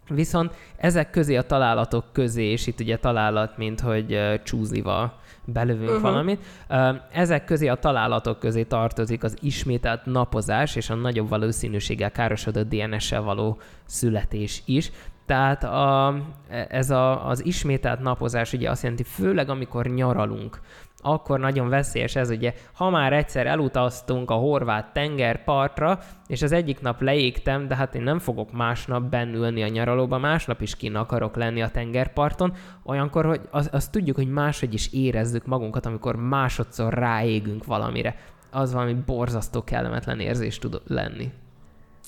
Viszont 0.08 0.54
ezek 0.76 1.10
közé 1.10 1.36
a 1.36 1.42
találatok 1.42 2.04
közé, 2.12 2.44
és 2.44 2.66
itt 2.66 2.80
ugye 2.80 2.98
találat, 2.98 3.56
mint 3.56 3.80
hogy 3.80 4.40
csúzival 4.42 5.12
belövünk 5.44 5.88
uh-huh. 5.88 6.02
valamit. 6.02 6.44
Ezek 7.12 7.44
közé 7.44 7.68
a 7.68 7.74
találatok 7.74 8.38
közé 8.38 8.62
tartozik 8.62 9.22
az 9.22 9.36
ismételt 9.40 10.04
napozás 10.04 10.76
és 10.76 10.90
a 10.90 10.94
nagyobb 10.94 11.28
valószínűséggel 11.28 12.10
károsodott 12.10 12.68
DNS-sel 12.68 13.22
való 13.22 13.58
születés 13.86 14.62
is. 14.64 14.90
Tehát 15.26 15.64
a, 15.64 16.14
ez 16.68 16.90
a, 16.90 17.28
az 17.28 17.44
ismételt 17.44 18.00
napozás 18.00 18.52
ugye 18.52 18.70
azt 18.70 18.82
jelenti, 18.82 19.02
főleg 19.02 19.48
amikor 19.48 19.86
nyaralunk, 19.86 20.60
akkor 21.06 21.40
nagyon 21.40 21.68
veszélyes 21.68 22.16
ez, 22.16 22.30
ugye, 22.30 22.54
ha 22.72 22.90
már 22.90 23.12
egyszer 23.12 23.46
elutaztunk 23.46 24.30
a 24.30 24.34
horvát 24.34 24.92
tengerpartra, 24.92 25.98
és 26.26 26.42
az 26.42 26.52
egyik 26.52 26.80
nap 26.80 27.00
leégtem, 27.00 27.68
de 27.68 27.76
hát 27.76 27.94
én 27.94 28.02
nem 28.02 28.18
fogok 28.18 28.52
másnap 28.52 29.02
bennülni 29.02 29.62
a 29.62 29.68
nyaralóba, 29.68 30.18
másnap 30.18 30.60
is 30.60 30.76
kin 30.76 30.94
akarok 30.94 31.36
lenni 31.36 31.62
a 31.62 31.70
tengerparton, 31.70 32.52
olyankor, 32.82 33.24
hogy 33.24 33.40
azt 33.50 33.74
az 33.74 33.88
tudjuk, 33.88 34.16
hogy 34.16 34.30
máshogy 34.30 34.74
is 34.74 34.92
érezzük 34.92 35.46
magunkat, 35.46 35.86
amikor 35.86 36.16
másodszor 36.16 36.92
ráégünk 36.92 37.64
valamire. 37.64 38.16
Az 38.50 38.72
valami 38.72 38.94
borzasztó 38.94 39.64
kellemetlen 39.64 40.20
érzés 40.20 40.58
tud 40.58 40.80
lenni. 40.86 41.32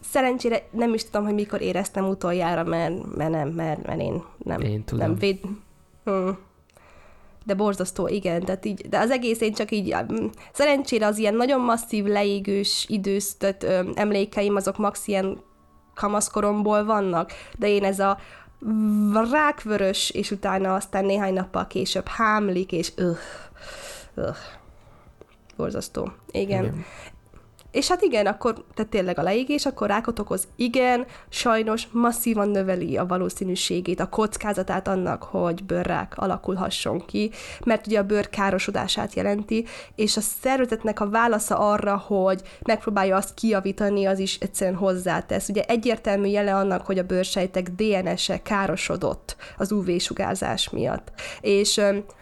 Szerencsére 0.02 0.62
nem 0.70 0.94
is 0.94 1.04
tudom, 1.04 1.24
hogy 1.24 1.34
mikor 1.34 1.60
éreztem 1.60 2.08
utoljára, 2.08 2.64
mert, 2.64 3.16
mert 3.16 3.30
nem, 3.30 3.48
mert, 3.48 3.86
mert 3.86 4.00
én 4.00 4.22
nem, 4.38 4.60
én 4.60 4.84
tudom. 4.84 5.06
nem 5.06 5.18
véd... 5.18 5.38
Hmm 6.04 6.38
de 7.46 7.54
borzasztó, 7.54 8.08
igen, 8.08 8.40
tehát 8.40 8.64
így, 8.64 8.88
de 8.88 8.98
az 8.98 9.10
egész 9.10 9.40
én 9.40 9.52
csak 9.52 9.70
így, 9.70 9.96
szerencsére 10.52 11.06
az 11.06 11.18
ilyen 11.18 11.34
nagyon 11.34 11.60
masszív 11.60 12.04
leégős 12.04 12.84
idősztött 12.88 13.66
emlékeim, 13.94 14.56
azok 14.56 14.78
max 14.78 15.06
ilyen 15.06 15.38
kamaszkoromból 15.94 16.84
vannak, 16.84 17.32
de 17.58 17.68
én 17.68 17.84
ez 17.84 17.98
a 17.98 18.18
rákvörös, 19.30 20.10
és 20.10 20.30
utána 20.30 20.74
aztán 20.74 21.04
néhány 21.04 21.32
nappal 21.32 21.66
később 21.66 22.06
hámlik, 22.06 22.72
és 22.72 22.92
öh, 22.96 23.18
öh, 24.14 24.36
borzasztó. 25.56 26.12
Igen. 26.30 26.64
igen. 26.64 26.84
És 27.76 27.88
hát 27.88 28.02
igen, 28.02 28.26
akkor, 28.26 28.64
tehát 28.74 28.90
tényleg 28.90 29.18
a 29.18 29.22
leégés, 29.22 29.66
akkor 29.66 29.88
rákot 29.88 30.18
okoz, 30.18 30.48
igen, 30.56 31.06
sajnos 31.28 31.88
masszívan 31.92 32.48
növeli 32.48 32.96
a 32.96 33.06
valószínűségét, 33.06 34.00
a 34.00 34.08
kockázatát 34.08 34.88
annak, 34.88 35.22
hogy 35.22 35.64
bőrrák 35.64 36.12
alakulhasson 36.16 37.04
ki, 37.06 37.30
mert 37.64 37.86
ugye 37.86 37.98
a 37.98 38.02
bőr 38.02 38.28
károsodását 38.28 39.14
jelenti, 39.14 39.64
és 39.94 40.16
a 40.16 40.20
szervezetnek 40.20 41.00
a 41.00 41.08
válasza 41.08 41.58
arra, 41.58 41.96
hogy 41.96 42.42
megpróbálja 42.62 43.16
azt 43.16 43.34
kijavítani, 43.34 44.04
az 44.04 44.18
is 44.18 44.38
egyszerűen 44.38 44.76
hozzátesz. 44.76 45.48
Ugye 45.48 45.62
egyértelmű 45.62 46.28
jele 46.28 46.54
annak, 46.54 46.86
hogy 46.86 46.98
a 46.98 47.06
bőrsejtek 47.06 47.68
DNS-e 47.68 48.42
károsodott 48.42 49.36
az 49.58 49.72
UV-sugárzás 49.72 50.70
miatt. 50.70 51.12
És 51.40 51.80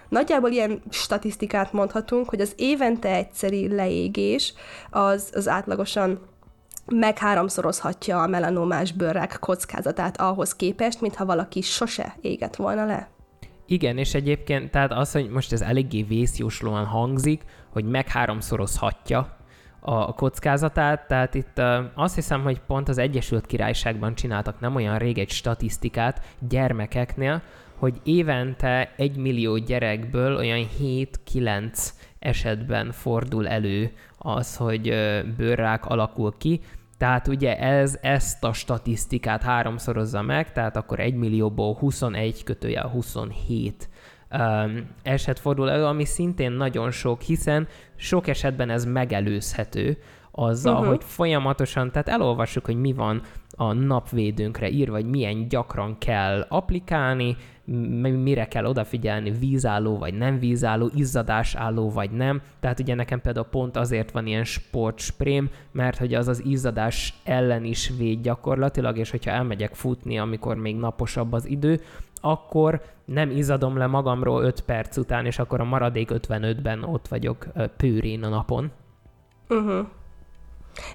Nagyjából 0.08 0.50
ilyen 0.50 0.82
statisztikát 0.90 1.72
mondhatunk, 1.72 2.28
hogy 2.28 2.40
az 2.40 2.52
évente 2.56 3.14
egyszeri 3.14 3.74
leégés 3.74 4.54
az, 4.90 5.30
az 5.34 5.48
átlagosan 5.48 6.20
meg 6.86 7.18
háromszorozhatja 7.18 8.22
a 8.22 8.26
melanomás 8.26 8.92
bőrrák 8.92 9.36
kockázatát 9.40 10.20
ahhoz 10.20 10.56
képest, 10.56 11.00
mintha 11.00 11.24
valaki 11.24 11.60
sose 11.60 12.16
égett 12.20 12.56
volna 12.56 12.86
le. 12.86 13.08
Igen, 13.66 13.98
és 13.98 14.14
egyébként, 14.14 14.70
tehát 14.70 14.92
az, 14.92 15.12
hogy 15.12 15.28
most 15.28 15.52
ez 15.52 15.60
eléggé 15.60 16.02
vészjóslóan 16.02 16.84
hangzik, 16.84 17.42
hogy 17.72 17.84
meg 17.84 18.08
háromszorozhatja 18.08 19.36
a 19.80 20.14
kockázatát, 20.14 21.06
tehát 21.06 21.34
itt 21.34 21.60
azt 21.94 22.14
hiszem, 22.14 22.42
hogy 22.42 22.60
pont 22.60 22.88
az 22.88 22.98
Egyesült 22.98 23.46
Királyságban 23.46 24.14
csináltak 24.14 24.60
nem 24.60 24.74
olyan 24.74 24.98
rég 24.98 25.18
egy 25.18 25.30
statisztikát 25.30 26.20
gyermekeknél, 26.48 27.42
hogy 27.84 28.00
évente 28.02 28.92
egy 28.96 29.16
millió 29.16 29.56
gyerekből 29.56 30.36
olyan 30.36 30.66
7-9 30.80 31.88
esetben 32.18 32.92
fordul 32.92 33.48
elő 33.48 33.92
az, 34.18 34.56
hogy 34.56 34.82
bőrrák 35.36 35.86
alakul 35.86 36.34
ki, 36.38 36.60
tehát 36.98 37.28
ugye 37.28 37.58
ez 37.58 37.98
ezt 38.02 38.44
a 38.44 38.52
statisztikát 38.52 39.42
háromszorozza 39.42 40.22
meg, 40.22 40.52
tehát 40.52 40.76
akkor 40.76 41.00
1 41.00 41.14
millióból 41.14 41.74
21 41.74 42.44
kötője 42.44 42.82
27 42.82 43.88
um, 44.30 44.88
eset 45.02 45.38
fordul 45.38 45.70
elő, 45.70 45.84
ami 45.84 46.04
szintén 46.04 46.52
nagyon 46.52 46.90
sok, 46.90 47.20
hiszen 47.20 47.68
sok 47.96 48.26
esetben 48.26 48.70
ez 48.70 48.84
megelőzhető 48.84 49.98
azzal, 50.30 50.72
uh-huh. 50.72 50.88
hogy 50.88 51.04
folyamatosan, 51.04 51.90
tehát 51.90 52.08
elolvassuk, 52.08 52.64
hogy 52.64 52.80
mi 52.80 52.92
van 52.92 53.22
a 53.56 53.72
napvédőnkre 53.72 54.70
ír, 54.70 54.90
vagy 54.90 55.06
milyen 55.06 55.48
gyakran 55.48 55.98
kell 55.98 56.46
applikálni, 56.48 57.36
mire 58.02 58.48
kell 58.48 58.64
odafigyelni, 58.64 59.30
vízálló 59.30 59.98
vagy 59.98 60.14
nem 60.14 60.38
vízálló, 60.38 60.90
izzadásálló 60.94 61.90
vagy 61.90 62.10
nem. 62.10 62.42
Tehát 62.60 62.80
ugye 62.80 62.94
nekem 62.94 63.20
például 63.20 63.46
pont 63.46 63.76
azért 63.76 64.10
van 64.10 64.26
ilyen 64.26 64.44
sportsprém, 64.44 65.50
mert 65.72 65.98
hogy 65.98 66.14
az 66.14 66.28
az 66.28 66.44
izzadás 66.44 67.14
ellen 67.24 67.64
is 67.64 67.92
véd 67.98 68.20
gyakorlatilag, 68.20 68.98
és 68.98 69.10
hogyha 69.10 69.30
elmegyek 69.30 69.74
futni, 69.74 70.18
amikor 70.18 70.56
még 70.56 70.76
naposabb 70.76 71.32
az 71.32 71.46
idő, 71.48 71.80
akkor 72.20 72.82
nem 73.04 73.30
izzadom 73.30 73.76
le 73.76 73.86
magamról 73.86 74.44
5 74.44 74.60
perc 74.60 74.96
után, 74.96 75.26
és 75.26 75.38
akkor 75.38 75.60
a 75.60 75.64
maradék 75.64 76.10
55-ben 76.12 76.82
ott 76.82 77.08
vagyok 77.08 77.46
pőrén 77.76 78.22
a 78.22 78.28
napon. 78.28 78.70
Uh-huh. 79.48 79.86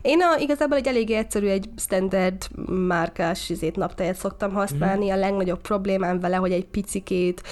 Én 0.02 0.22
a, 0.22 0.38
igazából 0.40 0.78
egy 0.78 0.88
eléggé 0.88 1.16
egyszerű, 1.16 1.48
egy 1.48 1.70
standard 1.78 2.48
márkás 2.88 3.50
izét, 3.50 3.76
naptejet 3.76 4.16
szoktam 4.16 4.54
használni. 4.54 5.06
Mm. 5.06 5.12
A 5.12 5.16
legnagyobb 5.16 5.62
problémám 5.62 6.20
vele, 6.20 6.36
hogy 6.36 6.52
egy 6.52 6.66
picikét, 6.66 7.44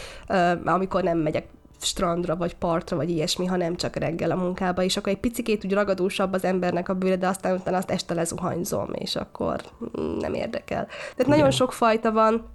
amikor 0.66 1.04
nem 1.04 1.18
megyek 1.18 1.46
strandra, 1.82 2.36
vagy 2.36 2.56
partra, 2.56 2.96
vagy 2.96 3.10
ilyesmi, 3.10 3.46
hanem 3.46 3.76
csak 3.76 3.96
reggel 3.96 4.32
a 4.32 4.36
munkába, 4.36 4.84
és 4.84 4.98
akkor 4.98 5.12
egy 5.12 5.20
picikét 5.20 5.66
úgy 5.66 5.74
ragadósabb 5.74 6.34
az 6.34 6.44
embernek 6.44 6.90
a 6.90 6.94
bőre, 6.94 7.16
de 7.16 7.28
aztán 7.28 7.56
utána 7.56 7.78
azt 7.78 7.92
este 7.92 8.14
lezuhanyzom, 8.14 8.90
és 8.94 9.16
akkor 9.16 9.62
nem 10.20 10.34
érdekel. 10.34 10.86
Tehát 10.86 11.16
Igen. 11.18 11.30
nagyon 11.30 11.52
sok 11.52 11.74
fajta 11.74 12.12
van, 12.12 12.46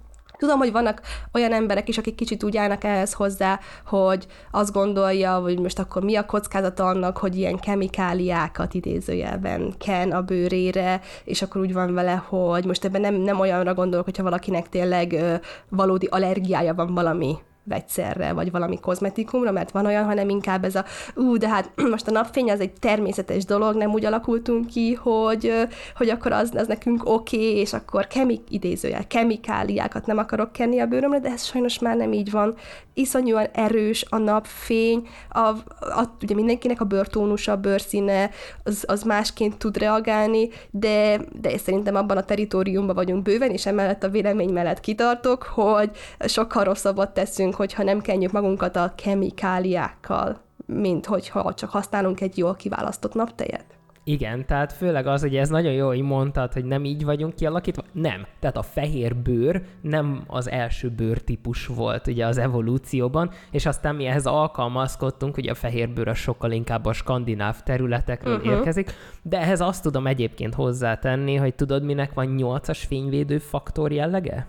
Tudom, 0.43 0.59
hogy 0.59 0.71
vannak 0.71 1.01
olyan 1.33 1.53
emberek 1.53 1.87
is, 1.87 1.97
akik 1.97 2.15
kicsit 2.15 2.43
úgy 2.43 2.57
állnak 2.57 2.83
ehhez 2.83 3.13
hozzá, 3.13 3.59
hogy 3.85 4.27
azt 4.51 4.71
gondolja, 4.71 5.39
hogy 5.39 5.59
most 5.59 5.79
akkor 5.79 6.03
mi 6.03 6.15
a 6.15 6.25
kockázata 6.25 6.87
annak, 6.87 7.17
hogy 7.17 7.35
ilyen 7.35 7.59
kemikáliákat 7.59 8.73
idézőjelben 8.73 9.73
ken 9.77 10.11
a 10.11 10.21
bőrére, 10.21 11.01
és 11.23 11.41
akkor 11.41 11.61
úgy 11.61 11.73
van 11.73 11.93
vele, 11.93 12.23
hogy 12.27 12.65
most 12.65 12.85
ebben 12.85 13.01
nem, 13.01 13.13
nem 13.13 13.39
olyanra 13.39 13.73
gondolok, 13.73 14.05
hogyha 14.05 14.23
valakinek 14.23 14.69
tényleg 14.69 15.13
ö, 15.13 15.35
valódi 15.69 16.07
allergiája 16.11 16.73
van 16.73 16.93
valami 16.93 17.37
vegyszerre, 17.63 18.33
vagy 18.33 18.51
valami 18.51 18.79
kozmetikumra, 18.79 19.51
mert 19.51 19.71
van 19.71 19.85
olyan, 19.85 20.05
hanem 20.05 20.29
inkább 20.29 20.63
ez 20.63 20.75
a, 20.75 20.85
ú, 21.15 21.37
de 21.37 21.47
hát 21.49 21.71
most 21.91 22.07
a 22.07 22.11
napfény 22.11 22.51
az 22.51 22.59
egy 22.59 22.73
természetes 22.73 23.45
dolog, 23.45 23.75
nem 23.75 23.91
úgy 23.91 24.05
alakultunk 24.05 24.67
ki, 24.67 24.93
hogy, 24.93 25.53
hogy 25.95 26.09
akkor 26.09 26.31
az, 26.31 26.51
az 26.55 26.67
nekünk 26.67 27.09
oké, 27.09 27.37
okay, 27.37 27.59
és 27.59 27.73
akkor 27.73 28.07
kemik, 28.07 28.41
idézőjel, 28.49 29.07
kemikáliákat 29.07 30.05
nem 30.05 30.17
akarok 30.17 30.51
kenni 30.51 30.79
a 30.79 30.85
bőrömre, 30.85 31.19
de 31.19 31.29
ez 31.29 31.43
sajnos 31.43 31.79
már 31.79 31.97
nem 31.97 32.13
így 32.13 32.31
van. 32.31 32.55
Iszonyúan 32.93 33.47
erős 33.53 34.05
a 34.09 34.17
napfény, 34.17 35.07
a, 35.29 35.39
a, 35.39 36.17
ugye 36.21 36.35
mindenkinek 36.35 36.81
a 36.81 36.85
bőrtónusa, 36.85 37.51
a 37.51 37.57
bőrszíne, 37.57 38.29
az, 38.63 38.83
az 38.87 39.03
másként 39.03 39.57
tud 39.57 39.77
reagálni, 39.77 40.49
de, 40.71 41.21
de 41.41 41.57
szerintem 41.57 41.95
abban 41.95 42.17
a 42.17 42.23
teritoriumban 42.23 42.95
vagyunk 42.95 43.23
bőven, 43.23 43.51
és 43.51 43.65
emellett 43.65 44.03
a 44.03 44.09
vélemény 44.09 44.49
mellett 44.49 44.79
kitartok, 44.79 45.43
hogy 45.43 45.91
sokkal 46.19 46.63
rosszabbat 46.63 47.13
teszünk, 47.13 47.52
hogyha 47.53 47.83
nem 47.83 48.01
kenjük 48.01 48.31
magunkat 48.31 48.75
a 48.75 48.93
kemikáliákkal, 48.95 50.41
mint 50.65 51.05
hogyha 51.05 51.53
csak 51.53 51.69
használunk 51.69 52.21
egy 52.21 52.37
jól 52.37 52.55
kiválasztott 52.55 53.13
naptejet. 53.13 53.65
Igen, 54.05 54.45
tehát 54.45 54.73
főleg 54.73 55.07
az, 55.07 55.21
hogy 55.21 55.35
ez 55.35 55.49
nagyon 55.49 55.71
jó, 55.71 55.87
hogy 55.87 56.01
mondtad, 56.01 56.53
hogy 56.53 56.65
nem 56.65 56.85
így 56.85 57.03
vagyunk 57.03 57.35
kialakítva. 57.35 57.83
Nem. 57.91 58.25
Tehát 58.39 58.57
a 58.57 58.61
fehér 58.61 59.15
bőr 59.15 59.61
nem 59.81 60.23
az 60.27 60.49
első 60.49 60.89
bőrtípus 60.89 61.67
volt 61.67 62.07
ugye 62.07 62.25
az 62.25 62.37
evolúcióban, 62.37 63.29
és 63.51 63.65
aztán 63.65 63.95
mi 63.95 64.05
ehhez 64.05 64.25
alkalmazkodtunk, 64.25 65.35
hogy 65.35 65.47
a 65.47 65.53
fehér 65.53 65.89
bőr 65.89 66.07
a 66.07 66.13
sokkal 66.13 66.51
inkább 66.51 66.85
a 66.85 66.93
skandináv 66.93 67.61
területekről 67.61 68.35
uh-huh. 68.35 68.51
érkezik, 68.51 68.91
de 69.21 69.39
ehhez 69.39 69.61
azt 69.61 69.83
tudom 69.83 70.07
egyébként 70.07 70.53
hozzátenni, 70.53 71.35
hogy 71.35 71.55
tudod, 71.55 71.83
minek 71.83 72.13
van 72.13 72.25
nyolcas 72.25 72.83
fényvédő 72.83 73.37
faktor 73.37 73.91
jellege? 73.91 74.47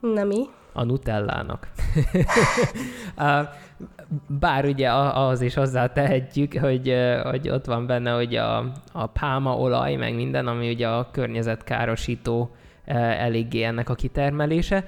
Nem 0.00 0.26
mi? 0.26 0.44
A 0.72 0.84
nutellának. 0.84 1.68
Bár 4.26 4.64
ugye 4.64 4.92
az 4.92 5.40
is 5.40 5.54
hozzá 5.54 5.86
tehetjük, 5.86 6.58
hogy, 6.58 6.94
hogy 7.22 7.48
ott 7.48 7.64
van 7.64 7.86
benne 7.86 8.10
hogy 8.10 8.34
a, 8.36 8.72
a 8.92 9.06
pálmaolaj, 9.06 9.94
meg 9.94 10.14
minden, 10.14 10.46
ami 10.46 10.70
ugye 10.70 10.88
a 10.88 11.10
környezetkárosító 11.10 12.50
eléggé 12.84 13.62
ennek 13.62 13.88
a 13.88 13.94
kitermelése, 13.94 14.84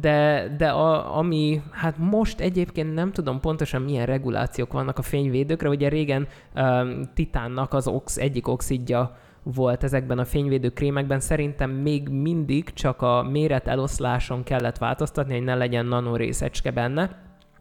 de, 0.00 0.48
de 0.56 0.68
a, 0.68 1.16
ami, 1.18 1.62
hát 1.70 1.98
most 1.98 2.40
egyébként 2.40 2.94
nem 2.94 3.12
tudom 3.12 3.40
pontosan 3.40 3.82
milyen 3.82 4.06
regulációk 4.06 4.72
vannak 4.72 4.98
a 4.98 5.02
fényvédőkre, 5.02 5.68
ugye 5.68 5.88
régen 5.88 6.26
um, 6.54 7.02
titánnak 7.14 7.72
az 7.72 7.86
ox, 7.86 8.16
egyik 8.16 8.48
oxidja 8.48 9.16
volt 9.44 9.84
ezekben 9.84 10.18
a 10.18 10.24
fényvédő 10.24 10.68
krémekben, 10.68 11.20
szerintem 11.20 11.70
még 11.70 12.08
mindig 12.08 12.72
csak 12.72 13.02
a 13.02 13.22
méret 13.22 13.66
eloszláson 13.66 14.42
kellett 14.42 14.78
változtatni, 14.78 15.34
hogy 15.34 15.44
ne 15.44 15.54
legyen 15.54 15.86
nanorészecske 15.86 16.70
benne, 16.70 17.18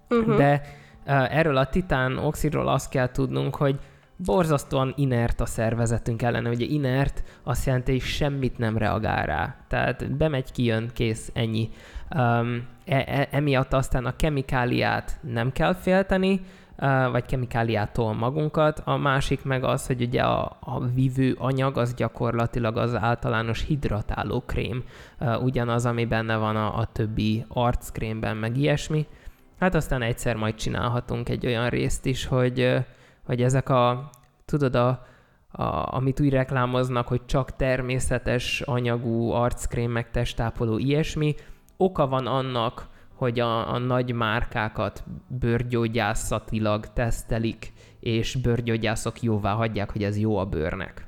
uh-huh. 0.10 0.38
de 0.38 0.62
uh, 1.06 1.38
erről 1.38 1.58
a 1.58 1.69
titán 1.69 2.17
oxidról 2.17 2.67
azt 2.67 2.89
kell 2.89 3.12
tudnunk, 3.12 3.56
hogy 3.56 3.80
borzasztóan 4.15 4.93
inert 4.96 5.41
a 5.41 5.46
szervezetünk 5.46 6.22
ellen. 6.22 6.46
Ugye 6.46 6.65
inert 6.65 7.24
azt 7.43 7.65
jelenti, 7.65 7.91
hogy 7.91 8.02
semmit 8.02 8.58
nem 8.58 8.78
reagál 8.78 9.26
rá. 9.26 9.56
Tehát 9.67 10.17
bemegy, 10.17 10.52
kijön, 10.52 10.89
kész, 10.93 11.32
ennyi. 11.34 11.69
Um, 12.15 12.67
e- 12.86 13.06
e- 13.08 13.28
emiatt 13.32 13.74
aztán 13.74 14.06
a 14.06 14.15
kemikáliát 14.15 15.19
nem 15.22 15.52
kell 15.52 15.74
félteni, 15.74 16.41
vagy 17.12 17.25
kemikáliától 17.25 18.13
magunkat. 18.13 18.81
A 18.86 18.97
másik 18.97 19.43
meg 19.43 19.63
az, 19.63 19.88
hogy 19.88 20.01
ugye 20.01 20.21
a, 20.21 20.57
a 20.59 20.86
vívő 20.93 21.36
anyag 21.39 21.77
az 21.77 21.93
gyakorlatilag 21.93 22.77
az 22.77 22.95
általános 22.95 23.63
hidratáló 23.65 24.41
krém, 24.41 24.83
ugyanaz, 25.41 25.86
ami 25.86 26.05
benne 26.05 26.36
van 26.36 26.55
a, 26.55 26.77
a 26.77 26.86
többi 26.86 27.45
arckrémben, 27.47 28.38
meg 28.38 28.57
ilyesmi. 28.57 29.07
Hát 29.59 29.75
aztán 29.75 30.01
egyszer 30.01 30.36
majd 30.36 30.55
csinálhatunk 30.55 31.29
egy 31.29 31.45
olyan 31.45 31.69
részt 31.69 32.05
is, 32.05 32.25
hogy, 32.25 32.75
hogy 33.25 33.41
ezek 33.41 33.69
a, 33.69 34.09
tudod, 34.45 34.75
a, 34.75 35.05
a, 35.51 35.95
amit 35.95 36.19
úgy 36.19 36.29
reklámoznak, 36.29 37.07
hogy 37.07 37.25
csak 37.25 37.55
természetes 37.55 38.62
anyagú 38.62 39.31
arckrém, 39.31 39.91
meg 39.91 40.12
testápoló, 40.12 40.77
ilyesmi, 40.77 41.36
oka 41.77 42.07
van 42.07 42.27
annak, 42.27 42.88
hogy 43.23 43.39
a, 43.39 43.73
a 43.73 43.77
nagy 43.77 44.13
márkákat 44.13 45.03
bőrgyógyászatilag 45.27 46.93
tesztelik, 46.93 47.73
és 47.99 48.36
bőrgyógyászok 48.36 49.21
jóvá 49.21 49.53
hagyják, 49.53 49.91
hogy 49.91 50.03
ez 50.03 50.17
jó 50.17 50.38
a 50.38 50.45
bőrnek. 50.45 51.07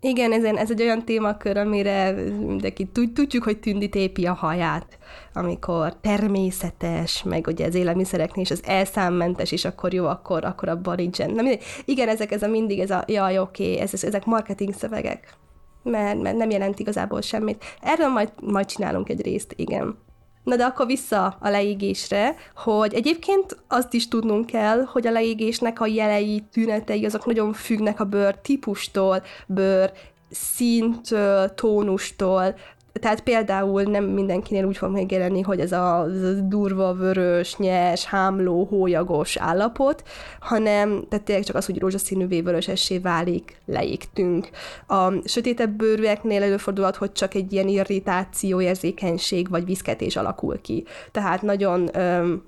Igen, 0.00 0.32
ez, 0.32 0.44
ez 0.44 0.70
egy 0.70 0.82
olyan 0.82 1.04
témakör, 1.04 1.56
amire 1.56 2.12
mindenki 2.38 2.86
tudjuk, 3.14 3.42
hogy 3.42 3.60
tündi 3.60 3.88
tépi 3.88 4.26
a 4.26 4.32
haját, 4.32 4.98
amikor 5.32 5.96
természetes, 6.00 7.22
meg 7.22 7.46
ugye 7.46 7.66
az 7.66 7.74
élelmiszereknél 7.74 8.44
is 8.44 8.50
az 8.50 8.62
elszámmentes, 8.64 9.52
és 9.52 9.64
akkor 9.64 9.92
jó, 9.94 10.06
akkor, 10.06 10.44
akkor 10.44 10.68
abban 10.68 10.94
nincsen. 10.94 11.30
Na, 11.30 11.42
mindegy. 11.42 11.62
Igen, 11.84 12.08
ezek 12.08 12.32
ez 12.32 12.42
a 12.42 12.48
mindig, 12.48 12.78
ez 12.78 12.90
a 12.90 13.04
jaj, 13.06 13.38
oké, 13.38 13.78
ez, 13.78 13.92
ez, 13.92 14.04
ezek 14.04 14.24
marketing 14.24 14.74
szövegek, 14.74 15.34
mert, 15.82 16.22
mert 16.22 16.36
nem 16.36 16.50
jelent 16.50 16.78
igazából 16.78 17.20
semmit. 17.20 17.64
Erről 17.80 18.08
majd, 18.08 18.32
majd 18.40 18.66
csinálunk 18.66 19.08
egy 19.08 19.22
részt, 19.22 19.52
igen. 19.56 20.02
Na 20.44 20.56
de 20.56 20.64
akkor 20.64 20.86
vissza 20.86 21.36
a 21.40 21.48
leégésre, 21.48 22.34
hogy 22.54 22.94
egyébként 22.94 23.56
azt 23.68 23.92
is 23.92 24.08
tudnunk 24.08 24.46
kell, 24.46 24.84
hogy 24.84 25.06
a 25.06 25.10
leégésnek 25.10 25.80
a 25.80 25.86
jelei, 25.86 26.44
tünetei, 26.52 27.04
azok 27.04 27.26
nagyon 27.26 27.52
függnek 27.52 28.00
a 28.00 28.04
bőr 28.04 28.38
típustól, 28.38 29.22
bőr 29.46 29.92
színtől, 30.30 31.54
tónustól, 31.54 32.54
tehát 33.00 33.20
például 33.20 33.82
nem 33.82 34.04
mindenkinél 34.04 34.64
úgy 34.64 34.76
fog 34.76 34.90
megjelenni, 34.90 35.40
hogy 35.40 35.60
ez 35.60 35.72
a 35.72 36.06
durva, 36.42 36.94
vörös, 36.94 37.56
nyers, 37.56 38.04
hámló, 38.04 38.64
hólyagos 38.64 39.36
állapot, 39.36 40.02
hanem 40.40 41.04
tehát 41.08 41.24
tényleg 41.24 41.44
csak 41.44 41.56
az, 41.56 41.66
hogy 41.66 41.78
rózsaszínűvé 41.78 42.40
vörösessé 42.40 42.98
válik, 42.98 43.56
leégtünk. 43.66 44.48
A 44.86 45.28
sötétebb 45.28 45.70
bőrűeknél 45.70 46.42
előfordulhat, 46.42 46.96
hogy 46.96 47.12
csak 47.12 47.34
egy 47.34 47.52
ilyen 47.52 47.68
irritáció, 47.68 48.60
érzékenység 48.60 49.48
vagy 49.48 49.64
viszketés 49.64 50.16
alakul 50.16 50.60
ki. 50.60 50.84
Tehát 51.12 51.42
nagyon, 51.42 51.90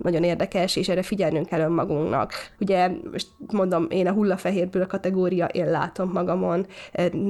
nagyon 0.03 0.23
érdekes, 0.23 0.77
és 0.77 0.89
erre 0.89 1.03
figyelnünk 1.03 1.47
kell 1.47 1.61
önmagunknak. 1.61 2.33
Ugye, 2.61 2.91
most 3.13 3.29
mondom, 3.53 3.87
én 3.91 4.07
a 4.07 4.13
hullafehérből 4.13 4.87
kategória, 4.87 5.47
én 5.47 5.71
látom 5.71 6.11
magamon, 6.11 6.67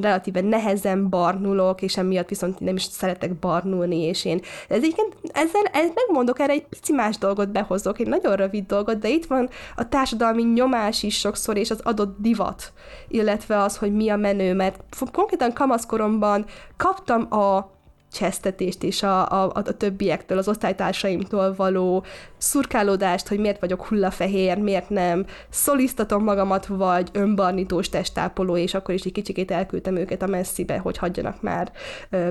relatíve 0.01 0.41
nehezen 0.41 1.09
barnulok, 1.09 1.83
és 1.83 1.97
emiatt 1.97 2.29
viszont 2.29 2.61
nem 2.61 2.75
is 2.77 2.83
szeretek 3.07 3.39
barnulni, 3.39 4.03
és 4.03 4.25
én 4.25 4.41
ez 4.69 4.77
egyébként 4.77 5.17
ezzel, 5.33 5.63
ezzel 5.73 5.93
megmondok 5.95 6.41
erre 6.41 6.53
egy 6.53 6.67
pici 6.67 6.93
más 6.93 7.19
dolgot 7.19 7.49
behozok, 7.49 8.01
egy 8.01 8.07
nagyon 8.07 8.37
rövid 8.37 8.67
dolgot, 8.67 8.99
de 8.99 9.09
itt 9.09 9.27
van 9.27 9.49
a 9.77 9.89
társadalmi 9.89 10.43
nyomás 10.43 11.03
is 11.03 11.19
sokszor, 11.19 11.57
és 11.57 11.71
az 11.71 11.81
adott 11.83 12.17
divat, 12.19 12.73
illetve 13.09 13.63
az, 13.63 13.77
hogy 13.77 13.93
mi 13.93 14.09
a 14.09 14.17
menő, 14.17 14.55
mert 14.55 14.83
konkrétan 15.13 15.53
kamaszkoromban 15.53 16.45
kaptam 16.77 17.33
a 17.33 17.75
csesztetést 18.19 18.83
és 18.83 19.03
a, 19.03 19.31
a, 19.31 19.51
a, 19.55 19.63
többiektől, 19.63 20.39
az 20.39 20.49
osztálytársaimtól 20.49 21.55
való 21.55 22.05
szurkálódást, 22.37 23.29
hogy 23.29 23.39
miért 23.39 23.61
vagyok 23.61 23.87
hullafehér, 23.87 24.59
miért 24.59 24.91
nem 24.91 25.27
szolisztatom 25.49 26.25
magamat, 26.25 26.67
vagy 26.67 27.09
önbarnítós 27.13 27.89
testápoló, 27.89 28.57
és 28.57 28.75
akkor 28.75 28.95
is 28.95 29.03
egy 29.03 29.13
kicsikét 29.13 29.51
elküldtem 29.51 29.97
őket 29.97 30.23
a 30.23 30.27
messzibe, 30.27 30.79
hogy 30.79 30.99
hagyjanak 30.99 31.43
már 31.43 31.73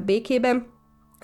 békében. 0.06 0.75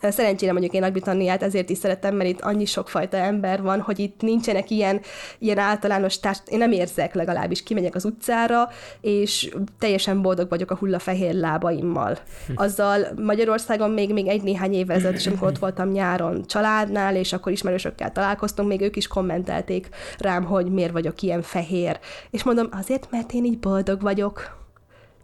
Szerencsére 0.01 0.51
mondjuk 0.51 0.73
én 0.73 0.81
Nagy-Britanniát 0.81 1.43
ezért 1.43 1.69
is 1.69 1.77
szeretem, 1.77 2.15
mert 2.15 2.29
itt 2.29 2.41
annyi 2.41 2.65
sokfajta 2.65 3.17
ember 3.17 3.61
van, 3.61 3.81
hogy 3.81 3.99
itt 3.99 4.21
nincsenek 4.21 4.69
ilyen, 4.69 5.01
ilyen 5.39 5.57
általános 5.57 6.19
társ... 6.19 6.41
Én 6.45 6.57
nem 6.57 6.71
érzek 6.71 7.13
legalábbis, 7.13 7.63
kimegyek 7.63 7.95
az 7.95 8.05
utcára, 8.05 8.69
és 9.01 9.55
teljesen 9.79 10.21
boldog 10.21 10.49
vagyok 10.49 10.71
a 10.71 10.75
hullafehér 10.75 11.33
lábaimmal. 11.33 12.17
Azzal 12.55 13.07
Magyarországon 13.15 13.89
még, 13.89 14.13
még 14.13 14.27
egy-néhány 14.27 14.73
évvel 14.73 14.95
ezelőtt, 14.95 15.17
és 15.17 15.27
amikor 15.27 15.47
ott 15.47 15.57
voltam 15.57 15.89
nyáron 15.89 16.45
családnál, 16.45 17.15
és 17.15 17.33
akkor 17.33 17.51
ismerősökkel 17.51 18.11
találkoztunk, 18.11 18.67
még 18.67 18.81
ők 18.81 18.95
is 18.95 19.07
kommentelték 19.07 19.89
rám, 20.17 20.43
hogy 20.43 20.71
miért 20.71 20.91
vagyok 20.91 21.21
ilyen 21.21 21.41
fehér. 21.41 21.99
És 22.29 22.43
mondom, 22.43 22.67
azért, 22.71 23.07
mert 23.11 23.33
én 23.33 23.45
így 23.45 23.59
boldog 23.59 24.01
vagyok 24.01 24.59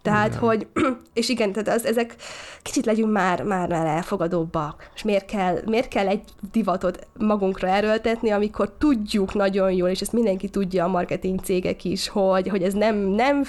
tehát, 0.07 0.27
igen. 0.27 0.39
hogy, 0.39 0.67
és 1.13 1.29
igen, 1.29 1.51
tehát 1.51 1.79
az, 1.79 1.85
ezek 1.85 2.15
kicsit 2.61 2.85
legyünk 2.85 3.11
már, 3.11 3.43
már, 3.43 3.69
már 3.69 3.85
elfogadóbbak. 3.85 4.89
És 4.95 5.03
miért 5.03 5.25
kell, 5.25 5.57
miért 5.65 5.87
kell 5.87 6.07
egy 6.07 6.21
divatot 6.51 7.07
magunkra 7.17 7.67
erőltetni, 7.67 8.29
amikor 8.29 8.71
tudjuk 8.77 9.33
nagyon 9.33 9.71
jól, 9.71 9.89
és 9.89 10.01
ezt 10.01 10.13
mindenki 10.13 10.49
tudja, 10.49 10.83
a 10.83 10.87
marketing 10.87 11.39
cégek 11.39 11.83
is, 11.83 12.07
hogy, 12.07 12.47
hogy 12.47 12.63
ez 12.63 12.73
nem, 12.73 12.95
nem 12.95 13.43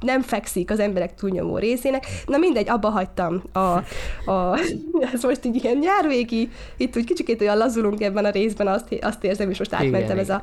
nem 0.00 0.22
fekszik 0.22 0.70
az 0.70 0.78
emberek 0.78 1.14
túlnyomó 1.14 1.58
részének. 1.58 2.06
Na 2.26 2.36
mindegy, 2.36 2.68
abba 2.68 2.88
hagytam 2.88 3.42
a, 3.52 3.58
a 4.30 4.58
ez 5.14 5.22
most 5.22 5.44
így 5.44 5.64
ilyen 5.64 5.78
nyárvégi, 5.78 6.48
itt 6.76 6.96
úgy 6.96 7.04
kicsikét 7.04 7.40
olyan 7.40 7.56
lazulunk 7.56 8.02
ebben 8.02 8.24
a 8.24 8.30
részben, 8.30 8.66
azt, 8.66 8.96
azt 9.00 9.24
érzem, 9.24 9.50
és 9.50 9.58
most 9.58 9.72
átmentem 9.72 10.02
igen, 10.02 10.18
ez 10.18 10.30
a, 10.30 10.42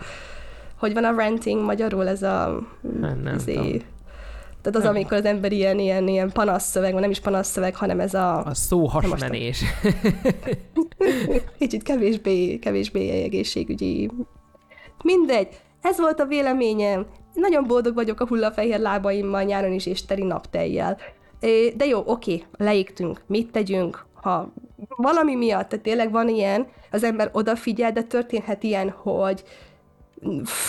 hogy 0.76 0.94
van 0.94 1.04
a 1.04 1.16
renting 1.16 1.64
magyarul, 1.64 2.08
ez 2.08 2.22
a... 2.24 2.62
Nem, 3.00 3.20
nem 3.24 3.36
izé, 3.36 3.82
Tehát 4.62 4.80
az, 4.80 4.86
amikor 4.86 5.18
az 5.18 5.26
ember 5.26 5.52
ilyen, 5.52 5.80
ilyen, 5.80 6.08
ilyen 6.08 6.32
panasszöveg, 6.32 6.92
vagy 6.92 7.02
nem 7.02 7.10
is 7.10 7.20
panasszöveg, 7.20 7.76
hanem 7.76 8.00
ez 8.00 8.14
a... 8.14 8.44
A 8.46 8.54
szóhasmenés. 8.54 9.64
Kicsit 11.60 11.84
kevésbé, 11.84 12.60
kevésbé 12.60 13.24
egészségügyi. 13.24 14.10
Mindegy. 15.04 15.48
Ez 15.82 16.00
volt 16.00 16.20
a 16.20 16.26
véleményem. 16.26 17.06
Nagyon 17.34 17.68
boldog 17.68 17.96
vagyok 17.96 18.20
a 18.20 18.28
hullafehér 18.28 18.80
lábaimmal 18.80 19.44
nyáron 19.44 19.72
is, 19.72 19.86
és 19.86 20.06
teli 20.06 20.24
naptejjel. 20.24 20.98
De 21.76 21.86
jó, 21.86 22.02
oké, 22.06 22.44
leégtünk. 22.58 23.22
Mit 23.28 23.52
tegyünk? 23.52 24.06
Ha 24.14 24.54
valami 24.96 25.36
miatt, 25.36 25.70
tehát 25.70 25.86
tényleg 25.86 26.12
van 26.12 26.30
ilyen, 26.30 26.68
az 26.92 27.04
ember 27.04 27.30
odafigyel, 27.32 27.92
de 27.92 28.02
történhet 28.02 28.64
ilyen, 28.64 28.90
hogy 28.90 29.44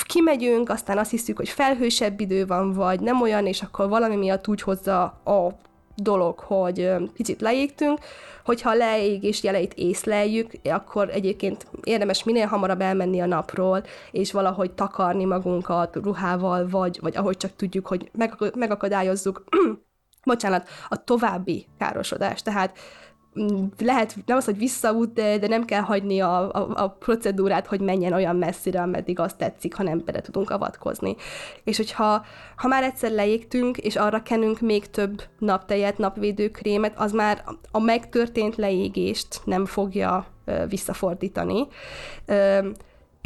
kimegyünk, 0.03 0.69
aztán 0.69 0.99
azt 0.99 1.11
hiszük, 1.11 1.37
hogy 1.37 1.49
felhősebb 1.49 2.21
idő 2.21 2.47
van, 2.47 2.73
vagy 2.73 3.01
nem 3.01 3.23
olyan, 3.23 3.47
és 3.47 3.63
akkor 3.63 3.89
valami 3.89 4.17
miatt 4.17 4.49
úgy 4.49 4.63
hozza 4.63 5.03
a 5.05 5.59
dolog, 5.97 6.39
hogy 6.39 6.91
kicsit 7.15 7.41
leégtünk, 7.41 7.99
hogyha 8.45 8.71
a 8.71 8.75
leégés 8.75 9.43
jeleit 9.43 9.75
észleljük, 9.75 10.51
akkor 10.65 11.09
egyébként 11.11 11.67
érdemes 11.83 12.25
minél 12.25 12.47
hamarabb 12.47 12.81
elmenni 12.81 13.21
a 13.21 13.27
napról, 13.27 13.83
és 14.11 14.33
valahogy 14.33 14.71
takarni 14.71 15.25
magunkat 15.25 15.97
ruhával, 15.97 16.69
vagy, 16.69 16.99
vagy 17.03 17.17
ahogy 17.17 17.37
csak 17.37 17.57
tudjuk, 17.57 17.87
hogy 17.87 18.11
megakadályozzuk 18.55 19.45
bocsánat, 20.25 20.69
a 20.89 21.05
további 21.05 21.67
károsodást. 21.79 22.45
Tehát 22.45 22.79
lehet, 23.79 24.16
nem 24.27 24.37
az, 24.37 24.44
hogy 24.44 24.59
visszaút, 24.59 25.12
de, 25.12 25.38
de 25.38 25.48
nem 25.48 25.64
kell 25.64 25.81
hagyni 25.81 26.20
a, 26.20 26.53
a, 26.53 26.68
a 26.74 26.88
procedúrát, 26.88 27.66
hogy 27.66 27.81
menjen 27.81 28.12
olyan 28.12 28.37
messzire, 28.37 28.81
ameddig 28.81 29.18
azt 29.18 29.38
tetszik, 29.38 29.74
hanem 29.74 30.03
bele 30.05 30.20
tudunk 30.20 30.51
avatkozni. 30.51 31.16
És 31.64 31.77
hogyha 31.77 32.24
ha 32.57 32.68
már 32.68 32.83
egyszer 32.83 33.11
leégtünk, 33.11 33.77
és 33.77 33.96
arra 33.96 34.22
kenünk 34.22 34.61
még 34.61 34.90
több 34.90 35.22
naptejet, 35.38 35.98
napvédőkrémet, 35.98 36.92
az 36.96 37.12
már 37.12 37.44
a 37.70 37.79
megtörtént 37.81 38.57
leégést 38.57 39.40
nem 39.44 39.66
fogja 39.66 40.27
visszafordítani. 40.68 41.66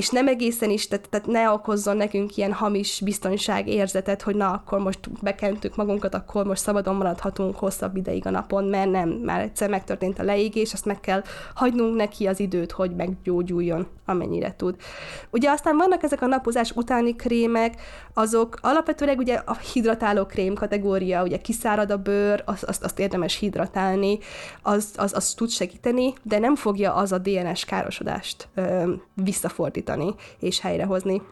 És 0.02 0.08
nem 0.08 0.28
egészen 0.28 0.70
is, 0.70 0.88
tehát, 0.88 1.08
tehát 1.08 1.26
ne 1.26 1.50
okozzon 1.50 1.96
nekünk 1.96 2.36
ilyen 2.36 2.52
hamis 2.52 3.00
biztonság 3.04 3.68
érzetet, 3.68 4.22
hogy 4.22 4.34
na, 4.34 4.50
akkor 4.50 4.78
most 4.78 4.98
bekentük 5.22 5.76
magunkat, 5.76 6.14
akkor 6.14 6.44
most 6.46 6.62
szabadon 6.62 6.94
maradhatunk 6.94 7.56
hosszabb 7.56 7.96
ideig 7.96 8.26
a 8.26 8.30
napon, 8.30 8.64
mert 8.64 8.90
nem, 8.90 9.08
már 9.08 9.40
egyszer 9.40 9.70
megtörtént 9.70 10.18
a 10.18 10.22
leégés, 10.22 10.72
azt 10.72 10.84
meg 10.84 11.00
kell 11.00 11.22
hagynunk 11.54 11.96
neki 11.96 12.26
az 12.26 12.40
időt, 12.40 12.72
hogy 12.72 12.94
meggyógyuljon, 12.96 13.86
amennyire 14.04 14.54
tud. 14.56 14.76
Ugye 15.30 15.50
aztán 15.50 15.76
vannak 15.76 16.02
ezek 16.02 16.22
a 16.22 16.26
napozás 16.26 16.70
utáni 16.70 17.16
krémek, 17.16 17.80
azok 18.14 18.58
alapvetően 18.60 19.18
ugye 19.18 19.34
a 19.34 19.56
hidratáló 19.72 20.26
krém 20.26 20.54
kategória, 20.54 21.22
ugye 21.22 21.36
kiszárad 21.36 21.90
a 21.90 21.96
bőr, 21.96 22.42
azt, 22.46 22.64
azt, 22.64 22.84
azt 22.84 22.98
érdemes 22.98 23.36
hidratálni, 23.36 24.18
az, 24.62 24.92
az, 24.96 25.14
az 25.14 25.34
tud 25.34 25.50
segíteni, 25.50 26.12
de 26.22 26.38
nem 26.38 26.56
fogja 26.56 26.94
az 26.94 27.12
a 27.12 27.18
DNS 27.18 27.64
károsodást 27.64 28.48
ö, 28.54 28.92
visszafordítani 29.14 29.90
javítani 29.92 30.14
és 30.38 30.60
helyrehozni. 30.60 31.22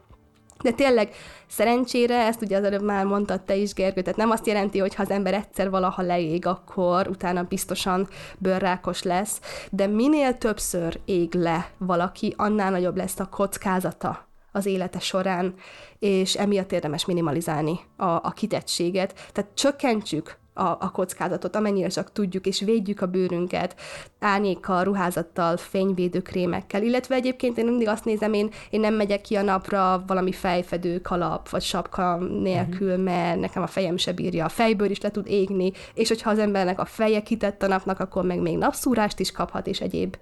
De 0.63 0.71
tényleg 0.71 1.15
szerencsére, 1.47 2.27
ezt 2.27 2.43
ugye 2.43 2.57
az 2.57 2.65
előbb 2.65 2.83
már 2.83 3.05
mondtad 3.05 3.41
te 3.41 3.55
is, 3.55 3.75
Gergő, 3.75 4.03
tehát 4.03 4.19
nem 4.19 4.31
azt 4.31 4.47
jelenti, 4.47 4.79
hogy 4.79 4.95
ha 4.95 5.03
az 5.03 5.11
ember 5.11 5.35
egyszer 5.35 5.71
valaha 5.71 6.03
leég, 6.03 6.47
akkor 6.47 7.09
utána 7.09 7.43
biztosan 7.43 8.09
bőrrákos 8.39 9.03
lesz, 9.03 9.41
de 9.71 9.87
minél 9.87 10.39
többször 10.39 11.01
ég 11.05 11.35
le 11.35 11.71
valaki, 11.79 12.35
annál 12.37 12.71
nagyobb 12.71 12.97
lesz 12.97 13.21
a 13.21 13.29
kockázata 13.29 14.29
az 14.53 14.67
élete 14.67 14.99
során, 14.99 15.55
és 15.99 16.35
emiatt 16.35 16.73
érdemes 16.73 17.05
minimalizálni 17.05 17.81
a, 17.97 18.05
a 18.05 18.33
kitettséget. 18.35 19.29
Tehát 19.33 19.51
csökkentsük 19.55 20.39
a, 20.61 20.77
a 20.81 20.91
kockázatot, 20.91 21.57
amennyire 21.57 21.89
csak 21.89 22.13
tudjuk, 22.13 22.47
és 22.47 22.61
védjük 22.61 23.01
a 23.01 23.07
bőrünket 23.07 23.75
árnyékkal, 24.19 24.85
ruházattal, 24.85 25.57
fényvédőkrémekkel, 25.57 26.83
illetve 26.83 27.15
egyébként 27.15 27.59
én 27.59 27.65
mindig 27.65 27.89
azt 27.89 28.05
nézem, 28.05 28.33
én, 28.33 28.51
én 28.71 28.81
nem 28.81 28.95
megyek 28.95 29.21
ki 29.21 29.37
a 29.37 29.43
napra 29.43 30.05
valami 30.07 30.33
fejfedő 30.33 31.01
kalap, 31.01 31.49
vagy 31.49 31.63
sapka 31.63 32.17
nélkül, 32.17 32.91
uh-huh. 32.91 33.05
mert 33.05 33.41
nekem 33.41 33.63
a 33.63 33.67
fejem 33.67 33.97
se 33.97 34.13
bírja, 34.13 34.45
a 34.45 34.49
fejből 34.49 34.91
is 34.91 35.01
le 35.01 35.11
tud 35.11 35.27
égni, 35.27 35.73
és 35.95 36.09
hogyha 36.09 36.31
az 36.31 36.39
embernek 36.39 36.81
a 36.81 36.85
feje 36.85 37.23
kitett 37.23 37.63
a 37.63 37.67
napnak, 37.67 38.01
akkor 38.01 38.25
meg 38.25 38.41
még 38.41 38.59
napszúrást 38.59 39.19
is 39.21 39.33
kaphat, 39.33 39.67
és 39.67 39.81
egyéb. 39.81 40.17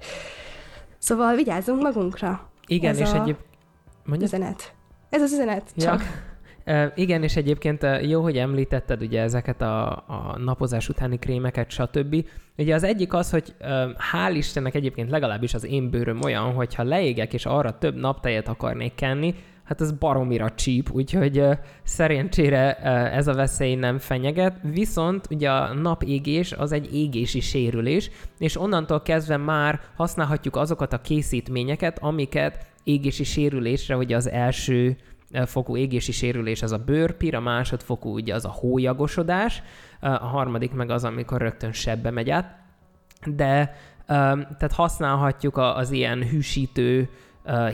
Szóval 0.98 1.35
vigyázzunk 1.35 1.83
magunkra. 1.83 2.51
Igen, 2.66 2.90
Ez 2.90 2.98
és 2.98 3.11
egyéb... 3.11 3.37
Mondjad? 4.05 4.29
Üzenet. 4.29 4.72
Ez 5.11 5.22
az 5.22 5.33
üzenet, 5.33 5.70
csak. 5.77 6.27
Igen, 6.94 7.22
és 7.22 7.37
egyébként 7.37 7.87
jó, 8.02 8.22
hogy 8.22 8.37
említetted 8.37 9.02
ugye 9.02 9.20
ezeket 9.20 9.62
a, 9.62 9.90
a 9.90 10.38
napozás 10.38 10.88
utáni 10.88 11.18
krémeket, 11.18 11.70
stb. 11.70 12.26
Ugye 12.57 12.74
az 12.74 12.83
egyik 12.83 13.12
az, 13.12 13.31
hogy 13.31 13.54
hál' 14.12 14.35
Istennek 14.35 14.74
egyébként 14.74 15.11
legalábbis 15.11 15.54
az 15.54 15.64
én 15.64 15.90
bőröm 15.90 16.22
olyan, 16.22 16.52
hogy 16.52 16.74
ha 16.74 16.83
leégek 16.83 17.33
és 17.33 17.46
arra 17.46 17.78
több 17.78 17.96
naptejet 17.96 18.48
akarnék 18.48 18.94
kenni, 18.94 19.35
hát 19.64 19.81
ez 19.81 19.92
baromira 19.92 20.50
csíp, 20.50 20.90
úgyhogy 20.92 21.42
szerencsére 21.83 22.74
ez 23.11 23.26
a 23.26 23.35
veszély 23.35 23.74
nem 23.74 23.98
fenyeget, 23.98 24.57
viszont 24.62 25.26
ugye 25.31 25.50
a 25.50 25.74
napégés 25.74 26.52
az 26.52 26.72
egy 26.72 26.94
égési 26.94 27.40
sérülés, 27.40 28.11
és 28.38 28.61
onnantól 28.61 29.02
kezdve 29.02 29.37
már 29.37 29.81
használhatjuk 29.96 30.57
azokat 30.57 30.92
a 30.92 31.00
készítményeket, 31.00 31.98
amiket 31.98 32.66
égési 32.85 33.24
sérülésre, 33.24 33.96
ugye 33.96 34.16
az 34.16 34.31
első 34.31 34.96
fokú 35.44 35.76
égési 35.76 36.12
sérülés 36.12 36.62
az 36.62 36.72
a 36.72 36.78
bőrpír, 36.78 37.34
a 37.34 37.40
másodfokú 37.40 38.14
ugye 38.14 38.34
az 38.34 38.44
a 38.44 38.50
hólyagosodás, 38.50 39.62
a 40.00 40.08
harmadik 40.08 40.72
meg 40.72 40.90
az, 40.90 41.04
amikor 41.04 41.40
rögtön 41.40 41.72
sebbe 41.72 42.10
megy 42.10 42.30
át. 42.30 42.58
De 43.24 43.74
tehát 44.06 44.72
használhatjuk 44.72 45.56
az 45.56 45.90
ilyen 45.90 46.28
hűsítő, 46.28 47.08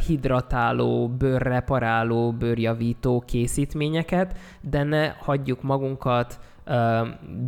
hidratáló, 0.06 1.08
bőrreparáló, 1.08 2.32
bőrjavító 2.32 3.22
készítményeket, 3.26 4.38
de 4.60 4.82
ne 4.82 5.08
hagyjuk 5.08 5.62
magunkat 5.62 6.40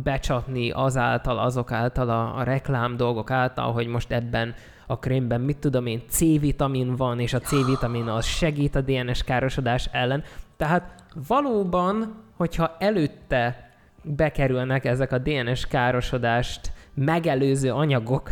becsapni 0.03 0.71
azáltal, 0.71 1.37
azok 1.39 1.71
által 1.71 2.09
a, 2.09 2.37
a 2.37 2.43
reklám 2.43 2.97
dolgok 2.97 3.31
által, 3.31 3.71
hogy 3.71 3.87
most 3.87 4.11
ebben 4.11 4.53
a 4.87 4.99
krémben, 4.99 5.41
mit 5.41 5.57
tudom 5.57 5.85
én, 5.85 6.01
C-vitamin 6.09 6.95
van, 6.95 7.19
és 7.19 7.33
a 7.33 7.39
C-vitamin 7.39 8.07
az 8.07 8.25
segít 8.25 8.75
a 8.75 8.81
DNS 8.81 9.23
károsodás 9.23 9.89
ellen. 9.91 10.23
Tehát 10.57 11.03
valóban, 11.27 12.23
hogyha 12.35 12.75
előtte 12.79 13.71
bekerülnek 14.01 14.85
ezek 14.85 15.11
a 15.11 15.17
DNS 15.17 15.67
károsodást 15.67 16.71
megelőző 16.93 17.71
anyagok 17.71 18.29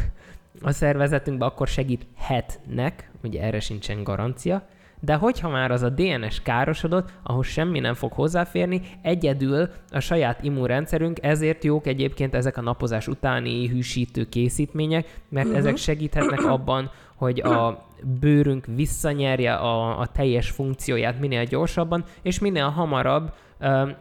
a 0.62 0.72
szervezetünkbe, 0.72 1.46
akkor 1.46 1.68
segíthetnek, 1.68 3.12
ugye 3.24 3.42
erre 3.42 3.60
sincsen 3.60 4.04
garancia, 4.04 4.68
de 5.06 5.14
hogyha 5.16 5.50
már 5.50 5.72
az 5.72 5.82
a 5.82 5.90
DNS 5.90 6.42
károsodott, 6.42 7.10
ahhoz 7.24 7.46
semmi 7.46 7.80
nem 7.80 7.94
fog 7.94 8.12
hozzáférni, 8.12 8.82
egyedül 9.02 9.70
a 9.92 10.00
saját 10.00 10.44
immunrendszerünk, 10.44 11.18
ezért 11.22 11.64
jók 11.64 11.88
egyébként 11.88 12.36
ezek 12.36 12.58
a 12.58 12.62
napozás 12.62 13.08
utáni 13.08 13.68
hűsítő 13.68 14.26
készítmények, 14.30 15.22
mert 15.30 15.46
uh-huh. 15.46 15.62
ezek 15.62 15.78
segíthetnek 15.78 16.44
abban, 16.44 16.92
hogy 17.16 17.40
a 17.40 17.86
bőrünk 18.20 18.66
visszanyerje 18.76 19.54
a, 19.54 20.00
a 20.00 20.06
teljes 20.06 20.50
funkcióját 20.50 21.20
minél 21.20 21.44
gyorsabban, 21.44 22.04
és 22.22 22.40
minél 22.40 22.70
hamarabb 22.70 23.34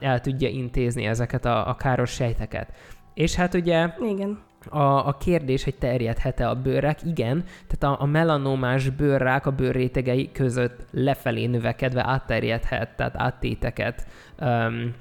el 0.00 0.20
tudja 0.20 0.48
intézni 0.48 1.04
ezeket 1.04 1.44
a, 1.44 1.68
a 1.68 1.74
káros 1.74 2.10
sejteket. 2.10 2.72
És 3.14 3.34
hát 3.34 3.54
ugye... 3.54 3.88
Igen 4.00 4.38
a, 4.70 5.07
a 5.07 5.16
kérdés, 5.16 5.64
hogy 5.64 5.74
terjedhet-e 5.74 6.48
a 6.48 6.55
bőrrák, 6.55 7.03
igen, 7.03 7.44
tehát 7.66 7.98
a, 7.98 8.03
a 8.03 8.07
melanomás 8.07 8.88
bőrrák 8.88 9.46
a 9.46 9.50
bőrrétegei 9.50 10.33
között 10.33 10.87
lefelé 10.90 11.46
növekedve 11.46 12.07
átterjedhet, 12.07 12.96
tehát 12.96 13.16
áttéteket 13.16 14.07
um, 14.40 14.94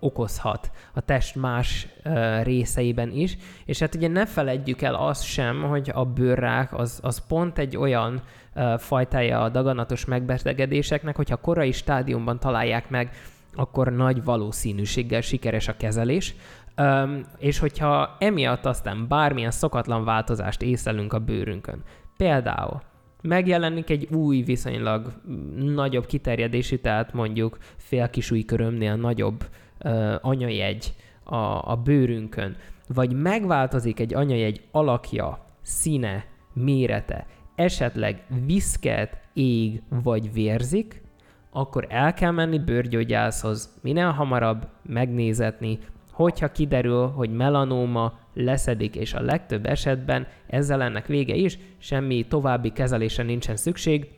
okozhat 0.00 0.70
a 0.94 1.00
test 1.00 1.34
más 1.34 1.86
uh, 2.04 2.42
részeiben 2.42 3.10
is, 3.10 3.36
és 3.64 3.78
hát 3.78 3.94
ugye 3.94 4.08
ne 4.08 4.26
feledjük 4.26 4.82
el 4.82 4.94
azt 4.94 5.24
sem, 5.24 5.62
hogy 5.62 5.90
a 5.94 6.04
bőrrák 6.04 6.78
az, 6.78 6.98
az 7.02 7.26
pont 7.28 7.58
egy 7.58 7.76
olyan 7.76 8.22
uh, 8.54 8.78
fajtája 8.78 9.42
a 9.42 9.48
daganatos 9.48 10.04
megbetegedéseknek, 10.04 11.16
hogyha 11.16 11.36
korai 11.36 11.72
stádiumban 11.72 12.38
találják 12.38 12.90
meg, 12.90 13.10
akkor 13.56 13.92
nagy 13.92 14.24
valószínűséggel 14.24 15.20
sikeres 15.20 15.68
a 15.68 15.76
kezelés, 15.76 16.34
Um, 16.78 17.20
és 17.38 17.58
hogyha 17.58 18.16
emiatt 18.18 18.66
aztán 18.66 19.08
bármilyen 19.08 19.50
szokatlan 19.50 20.04
változást 20.04 20.62
észlelünk 20.62 21.12
a 21.12 21.18
bőrünkön, 21.18 21.82
például 22.16 22.82
megjelenik 23.22 23.90
egy 23.90 24.08
új, 24.12 24.42
viszonylag 24.42 25.12
nagyobb 25.56 26.06
kiterjedésű, 26.06 26.76
tehát 26.76 27.12
mondjuk 27.12 27.58
félkisúly 27.76 28.44
körömnél 28.44 28.96
nagyobb 28.96 29.44
uh, 29.84 30.14
anyajegy 30.20 30.94
a, 31.24 31.70
a 31.70 31.80
bőrünkön, 31.84 32.56
vagy 32.88 33.12
megváltozik 33.12 34.00
egy 34.00 34.14
anyajegy 34.14 34.62
alakja, 34.70 35.46
színe, 35.62 36.24
mérete, 36.52 37.26
esetleg 37.54 38.22
viszket, 38.46 39.18
ég 39.32 39.82
vagy 39.88 40.32
vérzik, 40.32 41.02
akkor 41.50 41.86
el 41.88 42.14
kell 42.14 42.30
menni 42.30 42.58
bőrgyógyászhoz 42.58 43.78
minél 43.82 44.10
hamarabb 44.10 44.68
megnézetni, 44.82 45.78
hogyha 46.16 46.52
kiderül, 46.52 47.06
hogy 47.06 47.30
melanóma 47.30 48.18
leszedik, 48.34 48.96
és 48.96 49.14
a 49.14 49.20
legtöbb 49.20 49.66
esetben 49.66 50.26
ezzel 50.46 50.82
ennek 50.82 51.06
vége 51.06 51.34
is, 51.34 51.58
semmi 51.78 52.26
további 52.28 52.70
kezelése 52.72 53.22
nincsen 53.22 53.56
szükség, 53.56 54.08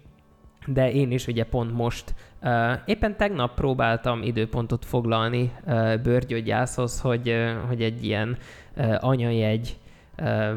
de 0.67 0.93
én 0.93 1.11
is 1.11 1.27
ugye 1.27 1.45
pont 1.45 1.73
most, 1.73 2.15
uh, 2.43 2.73
éppen 2.87 3.17
tegnap 3.17 3.55
próbáltam 3.55 4.23
időpontot 4.23 4.85
foglalni 4.85 5.53
uh, 5.65 6.01
bőrgyógyászhoz, 6.03 7.01
hogy, 7.01 7.29
uh, 7.29 7.53
hogy 7.67 7.83
egy 7.83 8.05
ilyen 8.05 8.37
uh, 8.77 8.97
anyajegy 9.01 9.77
uh, 10.19 10.51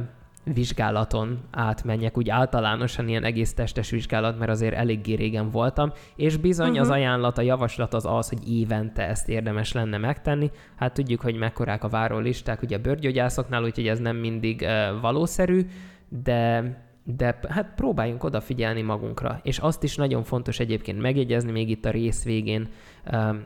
vizsgálaton 0.43 1.39
átmenjek, 1.51 2.17
úgy 2.17 2.29
általánosan 2.29 3.07
ilyen 3.07 3.23
egész 3.23 3.53
testes 3.53 3.89
vizsgálat, 3.89 4.39
mert 4.39 4.51
azért 4.51 4.75
eléggé 4.75 5.13
régen 5.13 5.49
voltam, 5.49 5.91
és 6.15 6.37
bizony 6.37 6.67
uh-huh. 6.67 6.81
az 6.81 6.87
mhm. 6.87 6.97
ajánlat, 6.97 7.37
a 7.37 7.41
javaslat 7.41 7.93
az 7.93 8.05
az, 8.05 8.29
hogy 8.29 8.51
évente 8.51 9.07
ezt 9.07 9.29
érdemes 9.29 9.71
lenne 9.71 9.97
megtenni. 9.97 10.51
Hát 10.75 10.93
tudjuk, 10.93 11.21
hogy 11.21 11.35
mekkorák 11.35 11.83
a 11.83 11.89
várólisták 11.89 12.61
ugye 12.61 12.75
a 12.75 12.81
bőrgyógyászoknál, 12.81 13.63
úgyhogy 13.63 13.87
ez 13.87 13.99
nem 13.99 14.15
mindig 14.15 14.61
uh, 14.61 15.01
valószerű, 15.01 15.65
de 16.09 16.75
de 17.03 17.39
hát 17.49 17.73
próbáljunk 17.75 18.23
odafigyelni 18.23 18.81
magunkra. 18.81 19.39
És 19.43 19.57
azt 19.57 19.83
is 19.83 19.95
nagyon 19.95 20.23
fontos 20.23 20.59
egyébként 20.59 21.01
megjegyezni 21.01 21.51
még 21.51 21.69
itt 21.69 21.85
a 21.85 21.89
rész 21.89 22.23
végén, 22.23 22.67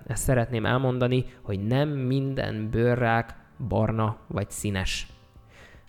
ezt 0.07 0.23
szeretném 0.23 0.65
elmondani, 0.65 1.25
hogy 1.41 1.59
nem 1.59 1.89
minden 1.89 2.69
bőrrák 2.69 3.35
barna 3.67 4.17
vagy 4.27 4.49
színes. 4.49 5.07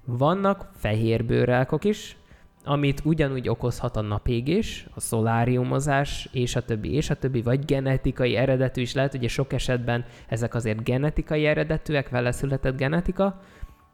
Vannak 0.06 0.68
fehér 0.74 1.24
bőrrákok 1.24 1.84
is, 1.84 2.16
amit 2.64 3.00
ugyanúgy 3.04 3.48
okozhat 3.48 3.96
a 3.96 4.00
napégés, 4.00 4.86
a 4.94 5.00
szoláriumozás, 5.00 6.28
és 6.32 6.56
a 6.56 6.64
többi, 6.64 6.92
és 6.92 7.10
a 7.10 7.14
többi, 7.14 7.42
vagy 7.42 7.64
genetikai 7.64 8.36
eredetű 8.36 8.80
is 8.80 8.94
lehet, 8.94 9.14
ugye 9.14 9.28
sok 9.28 9.52
esetben 9.52 10.04
ezek 10.28 10.54
azért 10.54 10.84
genetikai 10.84 11.46
eredetűek, 11.46 12.08
vele 12.08 12.32
született 12.32 12.76
genetika, 12.76 13.40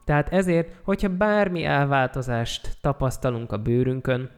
tehát 0.04 0.32
ezért, 0.32 0.80
hogyha 0.82 1.16
bármi 1.16 1.64
elváltozást 1.64 2.76
tapasztalunk 2.80 3.52
a 3.52 3.58
bőrünkön, 3.58 4.30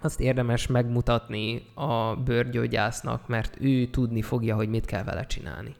azt 0.00 0.20
érdemes 0.20 0.66
megmutatni 0.66 1.62
a 1.74 2.16
bőrgyógyásznak, 2.16 3.28
mert 3.28 3.56
ő 3.60 3.86
tudni 3.86 4.22
fogja, 4.22 4.54
hogy 4.54 4.68
mit 4.68 4.84
kell 4.84 5.04
vele 5.04 5.26
csinálni. 5.26 5.74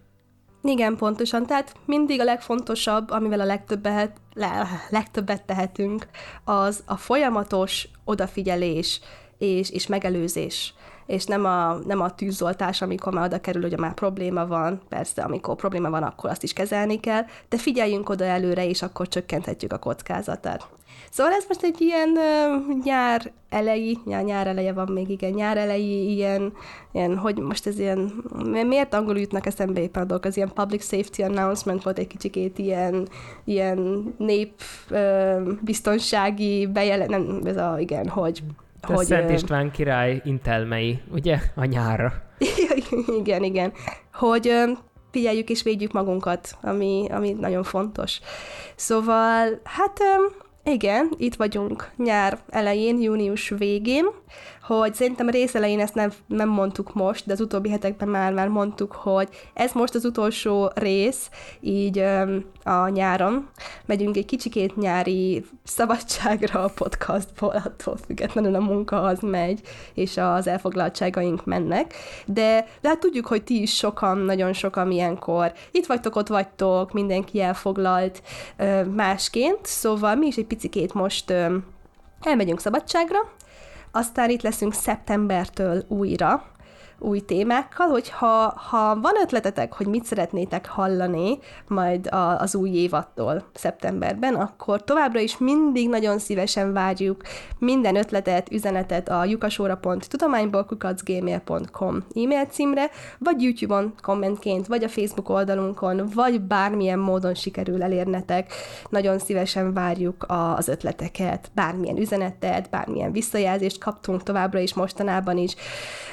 Igen, 0.62 0.96
pontosan. 0.96 1.46
Tehát 1.46 1.75
mindig 1.85 2.20
a 2.20 2.25
legfontosabb, 2.25 3.11
amivel 3.11 3.40
a 3.40 3.44
legtöbbet, 3.44 4.16
le, 4.35 4.68
legtöbbet 4.90 5.42
tehetünk, 5.42 6.09
az 6.44 6.83
a 6.87 6.96
folyamatos 6.96 7.88
odafigyelés 8.05 9.01
és, 9.38 9.70
és 9.70 9.87
megelőzés 9.87 10.75
és 11.07 11.25
nem 11.25 11.45
a, 11.45 11.75
nem 11.87 12.01
a 12.01 12.15
tűzoltás, 12.15 12.83
amikor 12.83 13.12
már 13.12 13.25
oda 13.25 13.41
kerül, 13.41 13.62
hogy 13.62 13.79
már 13.79 13.95
probléma 13.95 14.47
van, 14.47 14.81
persze, 14.88 15.23
amikor 15.23 15.57
probléma 15.57 15.91
van, 15.91 16.03
akkor 16.03 16.31
azt 16.31 16.43
is 16.43 16.53
kezelni 16.53 17.01
kell, 17.01 17.23
de 17.49 17.57
figyeljünk 17.57 18.09
oda 18.09 18.25
előre, 18.25 18.67
és 18.67 18.83
akkor 18.83 19.09
csökkenthetjük 19.09 19.73
a 19.73 19.79
kockázatát. 19.79 20.69
Szóval 21.11 21.33
ez 21.33 21.45
most 21.49 21.62
egy 21.62 21.81
ilyen 21.81 22.09
uh, 22.09 22.83
nyár 22.85 23.33
elejé, 23.49 23.99
nyár, 24.05 24.25
nyár 24.25 24.47
eleje 24.47 24.73
van 24.73 24.88
még, 24.88 25.09
igen, 25.09 25.31
nyár 25.31 25.57
elejé 25.57 26.12
ilyen, 26.12 26.53
ilyen, 26.93 27.17
hogy 27.17 27.38
most 27.38 27.67
ez 27.67 27.79
ilyen, 27.79 28.12
miért 28.67 28.95
angolul 28.95 29.21
jutnak 29.21 29.47
eszembe 29.47 29.81
éppen 29.81 30.03
a 30.03 30.05
dolgok, 30.05 30.27
az 30.27 30.37
ilyen 30.37 30.53
public 30.55 30.85
safety 30.85 31.23
announcement 31.23 31.83
volt 31.83 31.99
egy 31.99 32.07
kicsikét 32.07 32.59
ilyen, 32.59 33.09
ilyen 33.45 34.12
nép 34.19 34.53
uh, 34.91 35.53
biztonsági 35.61 36.67
bejelent, 36.67 37.11
nem, 37.11 37.41
ez 37.45 37.57
a, 37.57 37.77
igen, 37.79 38.09
hogy 38.09 38.43
a 38.83 38.92
hogy, 38.92 39.05
Szent 39.05 39.31
István 39.31 39.71
király 39.71 40.21
intelmei, 40.25 41.01
ugye? 41.12 41.38
A 41.55 41.64
nyárra. 41.64 42.12
igen, 43.21 43.42
igen. 43.42 43.73
Hogy 44.12 44.53
figyeljük 45.11 45.51
és 45.51 45.62
védjük 45.62 45.92
magunkat, 45.92 46.57
ami, 46.62 47.07
ami 47.11 47.33
nagyon 47.33 47.62
fontos. 47.62 48.21
Szóval, 48.75 49.61
hát 49.64 50.01
igen, 50.64 51.12
itt 51.16 51.35
vagyunk 51.35 51.90
nyár 51.97 52.38
elején, 52.49 53.01
június 53.01 53.49
végén, 53.49 54.07
hogy 54.62 54.94
szerintem 54.94 55.27
a 55.27 55.31
rész 55.31 55.55
elején 55.55 55.81
ezt 55.81 55.94
nem, 55.94 56.12
nem 56.27 56.48
mondtuk 56.48 56.94
most, 56.94 57.27
de 57.27 57.33
az 57.33 57.40
utóbbi 57.40 57.70
hetekben 57.70 58.09
már, 58.09 58.33
már 58.33 58.48
mondtuk, 58.48 58.92
hogy 58.92 59.29
ez 59.55 59.72
most 59.72 59.94
az 59.94 60.05
utolsó 60.05 60.70
rész, 60.75 61.31
így 61.61 61.98
öm, 61.98 62.44
a 62.64 62.88
nyáron. 62.88 63.48
Megyünk 63.87 64.16
egy 64.16 64.25
kicsikét 64.25 64.77
nyári 64.77 65.44
szabadságra 65.64 66.62
a 66.64 66.70
podcastból, 66.75 67.62
attól 67.64 67.96
függetlenül 68.07 68.55
a 68.55 68.61
munka 68.61 69.03
az 69.03 69.20
megy, 69.20 69.61
és 69.94 70.16
az 70.16 70.46
elfoglaltságaink 70.46 71.44
mennek. 71.44 71.94
De, 72.27 72.66
de 72.81 72.88
hát 72.88 72.98
tudjuk, 72.98 73.27
hogy 73.27 73.42
ti 73.42 73.62
is 73.62 73.77
sokan, 73.77 74.18
nagyon 74.18 74.53
sokan 74.53 74.90
ilyenkor 74.90 75.53
itt 75.70 75.87
vagytok, 75.87 76.16
ott 76.16 76.29
vagytok, 76.29 76.92
mindenki 76.92 77.40
elfoglalt 77.40 78.22
ö, 78.57 78.85
másként, 78.85 79.59
szóval 79.62 80.14
mi 80.14 80.27
is 80.27 80.37
egy 80.37 80.46
picikét 80.46 80.94
most 80.94 81.31
ö, 81.31 81.57
elmegyünk 82.20 82.61
szabadságra, 82.61 83.18
aztán 83.92 84.31
itt 84.31 84.42
leszünk 84.42 84.74
szeptembertől 84.74 85.85
újra, 85.88 86.52
új 87.03 87.21
témákkal, 87.21 87.87
hogyha 87.87 88.55
ha 88.71 89.01
van 89.01 89.12
ötletetek, 89.23 89.73
hogy 89.73 89.87
mit 89.87 90.05
szeretnétek 90.05 90.69
hallani 90.69 91.38
majd 91.67 92.12
a, 92.12 92.41
az 92.41 92.55
új 92.55 92.71
évattól 92.71 93.45
szeptemberben, 93.55 94.35
akkor 94.35 94.85
továbbra 94.85 95.21
is 95.21 95.38
mindig 95.38 95.88
nagyon 95.88 96.19
szívesen 96.19 96.73
várjuk 96.73 97.23
minden 97.59 97.97
ötletet, 97.97 98.53
üzenetet 98.53 99.09
a 99.09 99.25
jukasóra.tudományból.gmail.com 99.25 102.05
e-mail 102.15 102.45
címre, 102.45 102.91
vagy 103.19 103.43
YouTube-on 103.43 103.95
kommentként, 104.03 104.67
vagy 104.67 104.85
a 104.85 104.88
Facebook 104.88 105.29
oldalunkon, 105.29 106.09
vagy 106.15 106.41
bármilyen 106.41 106.99
módon 106.99 107.35
sikerül 107.35 107.83
elérnetek. 107.83 108.53
Nagyon 108.88 109.19
szívesen 109.19 109.73
várjuk 109.73 110.23
a, 110.23 110.57
az 110.57 110.69
ötleteket, 110.69 111.51
bármilyen 111.55 111.97
üzenetet, 111.97 112.71
bármilyen 112.71 113.12
visszajelzést 113.12 113.79
kaptunk 113.79 114.23
továbbra 114.23 114.59
is 114.59 114.75
mostanában 114.75 115.38
is. 115.38 115.55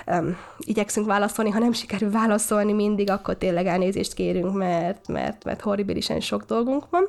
Um, 0.05 0.37
így 0.65 0.78
igyekszünk 0.79 1.07
válaszolni, 1.07 1.49
ha 1.49 1.59
nem 1.59 1.71
sikerül 1.71 2.11
válaszolni 2.11 2.73
mindig, 2.73 3.09
akkor 3.09 3.35
tényleg 3.35 3.65
elnézést 3.65 4.13
kérünk, 4.13 4.53
mert, 4.53 5.07
mert, 5.07 5.43
mert 5.43 5.61
horribilisen 5.61 6.19
sok 6.19 6.45
dolgunk 6.45 6.89
van. 6.89 7.07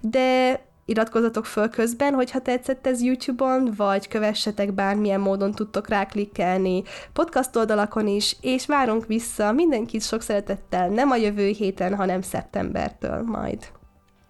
De 0.00 0.60
iratkozatok 0.84 1.46
föl 1.46 1.68
közben, 1.68 2.14
hogyha 2.14 2.40
tetszett 2.40 2.86
ez 2.86 3.02
YouTube-on, 3.02 3.72
vagy 3.76 4.08
kövessetek 4.08 4.72
bármilyen 4.72 5.20
módon 5.20 5.52
tudtok 5.52 5.88
ráklikkelni 5.88 6.82
podcast 7.12 7.56
oldalakon 7.56 8.06
is, 8.06 8.36
és 8.40 8.66
várunk 8.66 9.06
vissza 9.06 9.52
mindenkit 9.52 10.02
sok 10.02 10.20
szeretettel, 10.20 10.88
nem 10.88 11.10
a 11.10 11.16
jövő 11.16 11.48
héten, 11.48 11.94
hanem 11.94 12.22
szeptembertől 12.22 13.22
majd. 13.22 13.58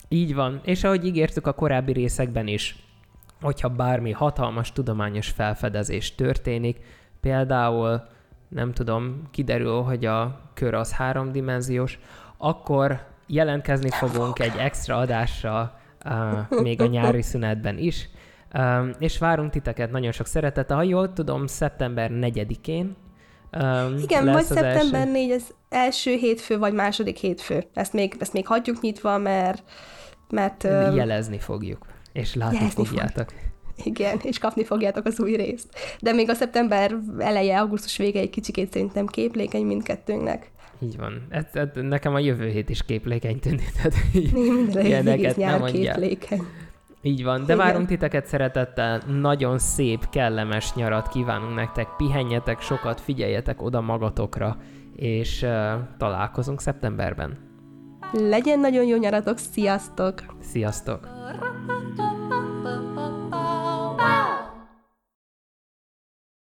Így 0.09 0.35
van, 0.35 0.61
és 0.65 0.85
ahogy 0.85 1.07
ígértük 1.07 1.47
a 1.47 1.53
korábbi 1.53 1.93
részekben 1.93 2.47
is, 2.47 2.77
hogyha 3.41 3.69
bármi 3.69 4.11
hatalmas 4.11 4.73
tudományos 4.73 5.29
felfedezés 5.29 6.15
történik, 6.15 6.79
például 7.21 8.13
nem 8.55 8.73
tudom, 8.73 9.23
kiderül, 9.31 9.83
hogy 9.83 10.05
a 10.05 10.41
kör 10.55 10.75
az 10.75 10.93
háromdimenziós, 10.93 11.99
akkor 12.37 13.07
jelentkezni 13.27 13.91
fogunk 13.91 14.39
egy 14.39 14.57
extra 14.59 14.97
adásra 14.97 15.79
uh, 16.05 16.61
még 16.61 16.81
a 16.81 16.87
nyári 16.87 17.23
szünetben 17.23 17.79
is, 17.79 18.09
um, 18.55 18.91
és 18.99 19.19
várunk 19.19 19.51
titeket 19.51 19.91
nagyon 19.91 20.13
sok 20.13 20.27
szeretettel. 20.27 20.77
Ha 20.77 20.83
jól 20.83 21.13
tudom, 21.13 21.47
szeptember 21.47 22.11
4-én 22.15 22.97
um, 23.53 23.97
Igen, 24.03 24.25
vagy 24.25 24.45
szeptember 24.45 25.01
első... 25.01 25.13
4, 25.13 25.31
az 25.31 25.55
első 25.69 26.15
hétfő, 26.15 26.59
vagy 26.59 26.73
második 26.73 27.17
hétfő. 27.17 27.65
Ezt 27.73 27.93
még, 27.93 28.17
ezt 28.19 28.33
még 28.33 28.47
hagyjuk 28.47 28.81
nyitva, 28.81 29.19
mert... 29.19 29.63
mert 30.31 30.65
um, 30.65 30.95
jelezni 30.95 31.39
fogjuk, 31.39 31.87
és 32.13 32.35
látni 32.35 32.71
fogjátok. 32.71 33.31
Fog. 33.31 33.44
Igen, 33.85 34.19
és 34.23 34.39
kapni 34.39 34.65
fogjátok 34.65 35.07
az 35.07 35.21
új 35.21 35.37
részt. 35.37 35.69
De 36.01 36.13
még 36.13 36.31
a 36.31 36.35
szeptember 36.35 36.97
eleje, 37.19 37.61
augusztus 37.61 37.97
vége 37.97 38.21
egy 38.21 38.31
kicsikét 38.31 38.73
szerintem 38.73 39.07
képlékeny 39.07 39.65
mindkettőnknek. 39.65 40.51
Így 40.81 40.97
van. 40.97 41.27
Ez, 41.29 41.45
ez, 41.53 41.69
nekem 41.75 42.15
a 42.15 42.19
jövő 42.19 42.49
hét 42.49 42.69
is 42.69 42.85
képlékeny 42.85 43.39
tűnik. 43.39 43.71
Tehát 43.71 43.95
Minden 44.33 45.07
egész 45.07 45.35
nyár 45.35 45.63
képlékeny. 45.63 46.43
Így 47.03 47.25
van, 47.25 47.39
de 47.39 47.55
Igen. 47.55 47.57
várunk 47.57 47.87
titeket 47.87 48.27
szeretettel, 48.27 49.03
nagyon 49.21 49.59
szép, 49.59 50.09
kellemes 50.11 50.75
nyarat 50.75 51.09
kívánunk 51.09 51.55
nektek, 51.55 51.89
pihenjetek 51.97 52.61
sokat, 52.61 53.01
figyeljetek 53.01 53.63
oda 53.63 53.81
magatokra, 53.81 54.57
és 54.97 55.43
uh, 55.43 55.51
találkozunk 55.99 56.61
szeptemberben. 56.61 57.39
Legyen 58.13 58.61
nagyon 58.61 58.85
jó 58.85 58.97
nyaratok, 58.97 59.39
sziasztok! 59.39 60.23
Sziasztok! 60.41 61.09